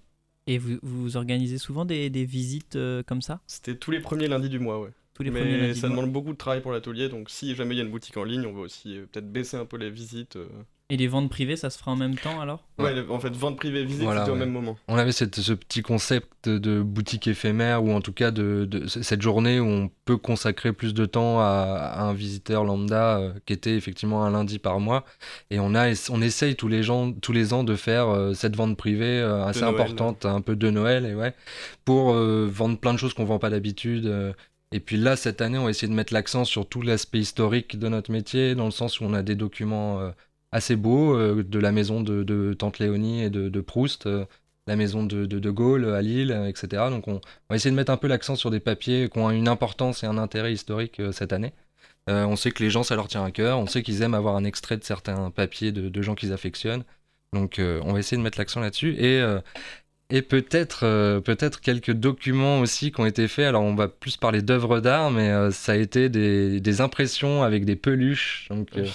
[0.47, 3.39] Et vous, vous organisez souvent des, des visites euh, comme ça?
[3.47, 4.89] C'était tous les premiers lundis du mois, ouais.
[5.13, 7.75] Tous les premiers Mais lundis ça demande beaucoup de travail pour l'atelier, donc si jamais
[7.75, 9.77] il y a une boutique en ligne, on va aussi euh, peut-être baisser un peu
[9.77, 10.35] les visites.
[10.37, 10.47] euh.
[10.89, 12.67] Et les ventes privées, ça se fera en même temps alors?
[12.77, 14.77] Ouais, en fait, vente privée, visite, Voilà, c'était au même moment.
[14.87, 18.85] On avait cette- ce petit concept de boutique éphémère, ou en tout cas de, de
[18.87, 23.33] cette journée où on peut consacrer plus de temps à, à un visiteur lambda, euh,
[23.45, 25.05] qui était effectivement un lundi par mois.
[25.49, 28.55] Et on, a, on essaye tous les, gens, tous les ans de faire euh, cette
[28.55, 31.33] vente privée euh, assez Noël, importante, un peu de Noël, et ouais,
[31.85, 34.05] pour euh, vendre plein de choses qu'on vend pas d'habitude.
[34.73, 37.77] Et puis là, cette année, on va essayer de mettre l'accent sur tout l'aspect historique
[37.77, 40.09] de notre métier, dans le sens où on a des documents euh,
[40.51, 44.25] assez beaux euh, de la maison de, Tante Léonie et de, Proust, euh,
[44.65, 46.85] la maison de, de, Gaulle à Lille, etc.
[46.89, 47.21] Donc on, on
[47.51, 50.07] va essayer de mettre un peu l'accent sur des papiers qui ont une importance et
[50.07, 51.53] un intérêt historique cette année.
[52.07, 53.59] On sait que les gens, ça leur tient à cœur.
[53.59, 56.83] On sait qu'ils aiment avoir un extrait de certains papiers de, gens qu'ils affectionnent.
[57.31, 58.95] Donc on va essayer de mettre l'accent là-dessus.
[58.97, 59.21] Et,
[60.09, 63.45] et peut-être euh, peut-être quelques documents aussi qui ont été faits.
[63.47, 67.43] Alors on va plus parler d'œuvres d'art, mais euh, ça a été des, des impressions
[67.43, 68.47] avec des peluches.
[68.49, 68.85] Donc euh,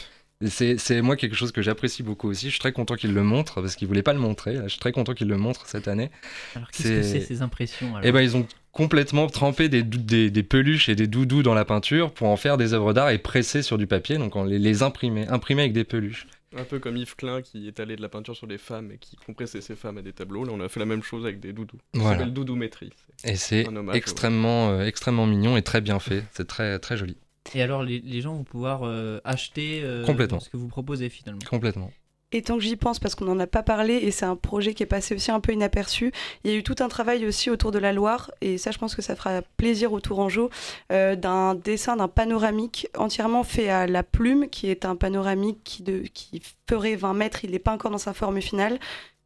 [0.47, 2.47] c'est moi quelque chose que j'apprécie beaucoup aussi.
[2.47, 4.57] Je suis très content qu'il le montre parce qu'il voulait pas le montrer.
[4.65, 6.11] Je suis très content qu'il le montre cette année.
[6.55, 8.07] Alors, qu'est-ce que C'est- ces impressions alors?
[8.07, 12.13] Et ben ils ont complètement trempé des, des peluches et des doudous dans la peinture
[12.13, 14.85] pour en faire des œuvres d'art et presser sur du papier, donc on les, les
[14.85, 16.29] imprimer, imprimer avec des peluches.
[16.57, 19.17] Un peu comme Yves Klein qui étalait de la peinture sur des femmes et qui
[19.17, 20.45] compressait ses femmes à des tableaux.
[20.45, 21.77] Là, on a fait la même chose avec des doudous.
[21.95, 22.19] Ça Voilà.
[22.19, 22.91] s'appelle doudoumétrie.
[23.25, 26.25] Et c'est extrêmement, euh, extrêmement mignon et très bien fait.
[26.33, 27.17] C'est très, très joli.
[27.55, 30.41] Et alors, les, les gens vont pouvoir euh, acheter euh, Complètement.
[30.41, 31.41] ce que vous proposez finalement.
[31.49, 31.91] Complètement.
[32.31, 34.75] Et tant que j'y pense, parce qu'on n'en a pas parlé, et c'est un projet
[34.75, 36.13] qui est passé aussi un peu inaperçu,
[36.45, 38.77] il y a eu tout un travail aussi autour de la Loire, et ça je
[38.77, 40.51] pense que ça fera plaisir au Tourangeau,
[40.93, 45.83] euh, d'un dessin d'un panoramique entièrement fait à la plume, qui est un panoramique qui,
[46.13, 48.79] qui ferait 20 mètres, il n'est pas encore dans sa forme finale,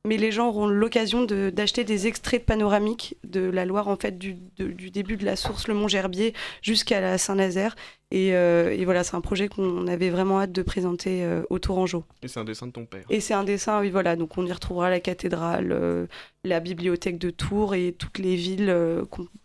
[0.07, 3.96] mais les gens auront l'occasion de- d'acheter des extraits de panoramique de la Loire, en
[3.96, 7.76] fait, du, de- du début de la source, le Mont Gerbier, jusqu'à la Saint-Nazaire.
[8.11, 11.59] Et, euh, et voilà, c'est un projet qu'on avait vraiment hâte de présenter euh, au
[11.59, 12.05] Tourangeau.
[12.22, 13.05] Et c'est un dessin de ton père.
[13.09, 14.16] Et c'est un dessin, oui, voilà.
[14.16, 16.07] Donc on y retrouvera la cathédrale, euh,
[16.44, 19.05] la bibliothèque de Tours et toutes les villes euh,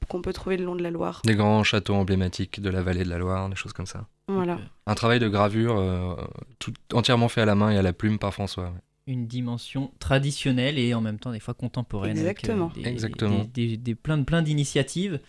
[0.10, 1.22] qu'on peut trouver le long de la Loire.
[1.24, 4.06] Des grands châteaux emblématiques de la vallée de la Loire, des choses comme ça.
[4.28, 4.58] Voilà.
[4.86, 6.16] Un travail de gravure euh,
[6.60, 8.66] tout, entièrement fait à la main et à la plume par François.
[8.66, 8.70] ouais.
[9.08, 12.18] Une dimension traditionnelle et en même temps des fois contemporaine.
[12.18, 12.72] avec, euh, Exactement.
[12.76, 13.46] des, Exactement.
[13.54, 15.20] Des, des- des- plein, de- plein d'initiatives.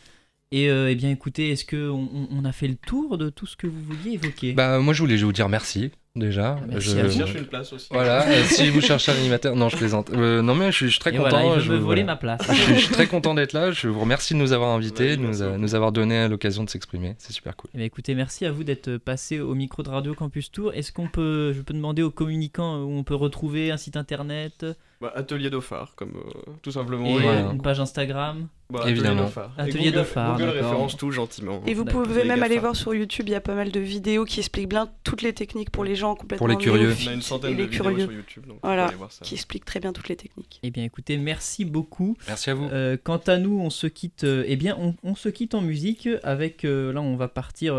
[0.50, 3.46] Et euh, eh bien écoutez, est-ce qu'on on, on a fait le tour de tout
[3.46, 4.52] ce que vous vouliez évoquer?
[4.54, 6.58] Bah, moi, je voulais vous dire merci, déjà.
[6.66, 7.18] Merci Je- à Je vous.
[7.18, 7.88] cherche une place aussi.
[7.90, 9.54] Voilà, euh, si vous cherchez un animateur.
[9.56, 10.08] Non, je plaisante.
[10.14, 11.28] Euh, non, mais je suis, je suis très Et content.
[11.42, 12.04] voilà, je voler voilà.
[12.04, 12.40] ma place.
[12.48, 13.72] Je suis, je suis très content d'être là.
[13.72, 15.22] Je vous remercie de nous avoir invités, Ouais, de
[15.58, 17.14] nous, a- avoir donné l'occasion de s'exprimer.
[17.18, 17.68] C'est super cool.
[17.74, 20.72] Eh bien, écoutez, merci à vous d'être passé au micro de Radio Campus Tour.
[20.72, 24.64] Est-ce qu'on peut, je peux demander aux communicants où on peut retrouver un site internet?
[25.00, 27.06] Bah, atelier d'Ophar, comme euh, tout simplement.
[27.06, 27.50] et voilà.
[27.52, 29.30] une page Instagram Bah, Évidemment.
[29.56, 30.62] Atelier Google- d'Ophar, Google d'accord.
[30.70, 31.62] référence tout gentiment.
[31.68, 34.24] Et vous pouvez même aller voir sur YouTube, il y a pas mal de vidéos
[34.24, 36.92] qui expliquent bien toutes les techniques pour les gens complètement Pour les curieux.
[37.06, 38.82] On a une centaine de vidéos curieux, sur YouTube, donc Voilà.
[38.82, 39.24] vous pouvez aller voir ça.
[39.24, 40.58] qui expliquent très bien toutes les techniques.
[40.64, 42.16] Eh bien, écoutez, merci beaucoup.
[42.26, 42.64] Merci à vous.
[42.64, 44.24] Euh, quant à nous, on se quitte.
[44.24, 46.64] euh, eh bien, on, on se quitte en musique avec.
[46.64, 47.76] euh, là, on va partir.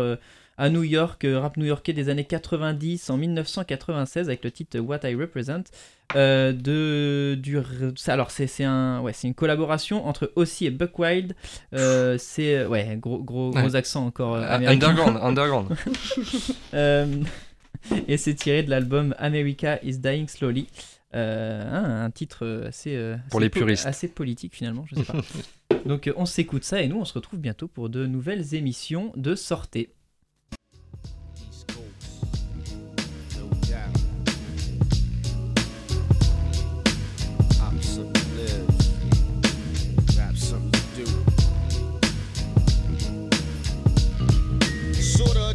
[0.60, 5.00] À New York, euh, rap new-yorkais des années 90 en 1996 avec le titre What
[5.08, 5.64] I Represent.
[6.16, 7.56] Euh, de, du,
[8.08, 11.34] alors c'est c'est un, ouais, c'est une collaboration entre Ossie et Buck Wild.
[11.72, 13.76] Euh, c'est ouais, gros, gros, gros Ouais.
[13.76, 14.34] accent encore.
[14.34, 14.42] euh.
[14.66, 15.68] Underground, underground.
[18.08, 20.68] Et c'est tiré de l'album America is Dying Slowly.
[21.14, 22.94] Euh, un, un titre assez,
[23.30, 23.86] Pour assez les puristes.
[23.86, 25.14] assez politique finalement, je sais pas.
[25.86, 29.34] Donc on s'écoute ça et nous on se retrouve bientôt pour de nouvelles émissions de
[29.34, 29.90] sortée.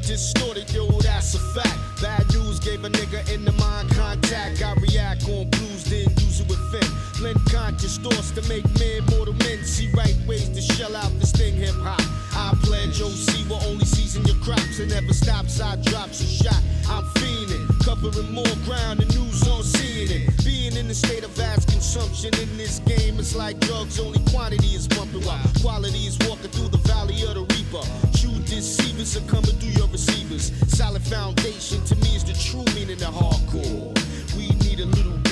[0.06, 1.78] Distorted, yo, that's a fact.
[2.02, 4.62] Bad news gave a nigga in the mind contact.
[4.62, 6.88] I react on blues, then use it with fin.
[7.18, 9.64] Blend conscious thoughts to make men mortal men.
[9.64, 12.02] See right ways to shell out this thing hip hop.
[12.36, 15.60] I pledge OC will only season your crops and never stops.
[15.60, 16.62] I drops a shot.
[16.88, 20.44] I'm fiending, covering more ground than news on seeing it.
[20.44, 24.74] Being in the state of vast consumption in this game, it's like drugs, only quantity
[24.74, 27.86] is bumping while quality is walking through the valley of the reaper.
[28.18, 30.52] True deceivers are coming through your receivers.
[30.68, 33.94] Solid foundation to me is the true meaning of hardcore.
[34.36, 35.25] We need a little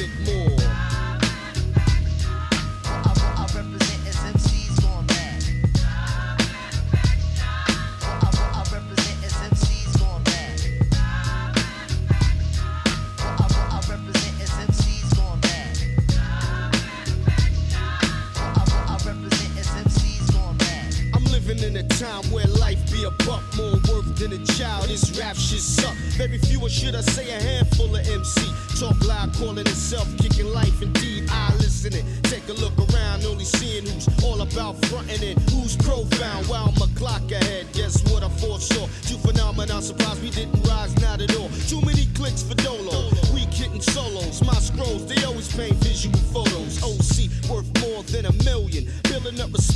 [26.83, 28.41] should I say a handful of MC.
[28.77, 30.32] Talk loud, calling itself kicking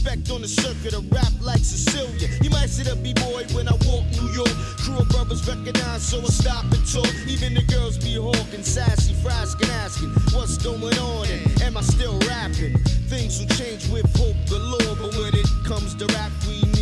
[0.07, 2.29] respect on the circuit of rap like Cecilia.
[2.41, 4.55] You might see the B-boy when I walk New York.
[4.79, 7.11] Crew of brothers recognize, so I stop and talk.
[7.27, 12.17] Even the girls be hawking, sassy, frasking, asking what's going on and am I still
[12.19, 12.77] rapping?
[13.11, 16.76] Things will change with hope galore, but when it comes to rap, we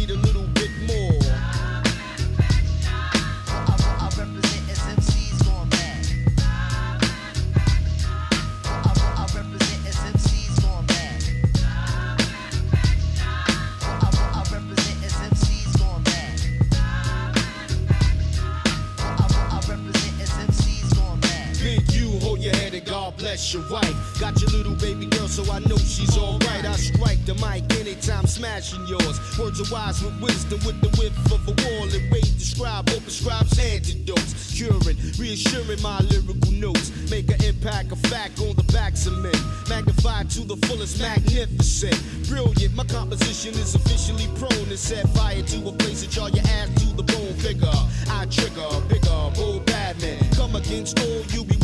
[25.96, 26.66] she's alright.
[26.66, 29.18] I strike the mic anytime, smashing yours.
[29.40, 31.88] Words are wise with wisdom, with the width of a wall.
[31.88, 34.54] And way describe what prescribes antidotes.
[34.56, 36.92] Curing, reassuring my lyrical notes.
[37.10, 39.36] Make an impact, a fact on the backs of men.
[39.70, 41.98] Magnified to the fullest, magnificent.
[42.28, 46.46] Brilliant, my composition is officially prone to set fire to a place that y'all your
[46.60, 47.34] ass to the bone.
[47.40, 47.80] Figure,
[48.10, 50.20] I trigger, bigger, bold bad man.
[50.36, 51.55] Come against all you be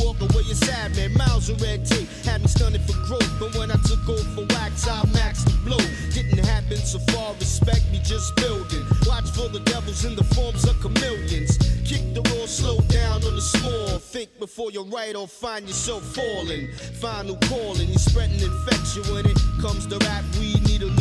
[0.55, 1.13] sad man.
[1.13, 3.31] Miles of red tape had me stunning for growth.
[3.39, 5.83] But when I took over wax, I maxed the blow.
[6.13, 8.85] Didn't happen so far, respect me just building.
[9.05, 11.57] Watch for the devils in the forms of chameleons.
[11.85, 13.99] Kick the raw, slow down on the small.
[13.99, 16.71] Think before you write or find yourself falling.
[16.99, 20.23] Final calling, you're spreading infection when it comes to rap.
[20.39, 21.00] We need a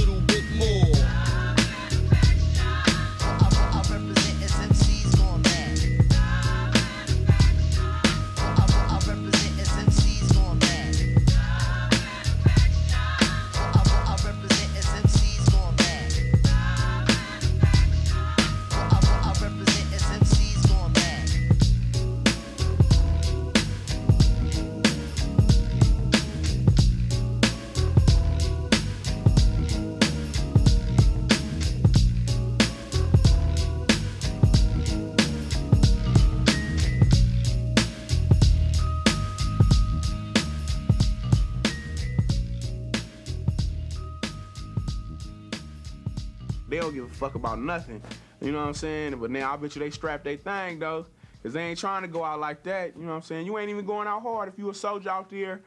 [47.20, 48.02] fuck about nothing.
[48.40, 49.20] You know what I'm saying?
[49.20, 51.04] But now I bet you they strap their thing though.
[51.42, 52.96] Cause they ain't trying to go out like that.
[52.96, 53.46] You know what I'm saying?
[53.46, 55.60] You ain't even going out hard if you a soldier out there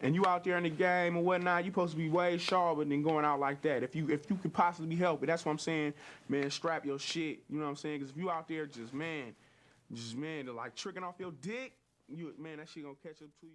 [0.00, 2.84] and you out there in the game and whatnot, you supposed to be way sharper
[2.84, 3.82] than going out like that.
[3.82, 5.94] If you if you could possibly help it, that's what I'm saying.
[6.28, 7.40] Man, strap your shit.
[7.48, 8.00] You know what I'm saying?
[8.00, 9.34] Cause if you out there just man,
[9.92, 11.72] just man, they're like tricking off your dick,
[12.08, 13.44] you man, that shit gonna catch up to you.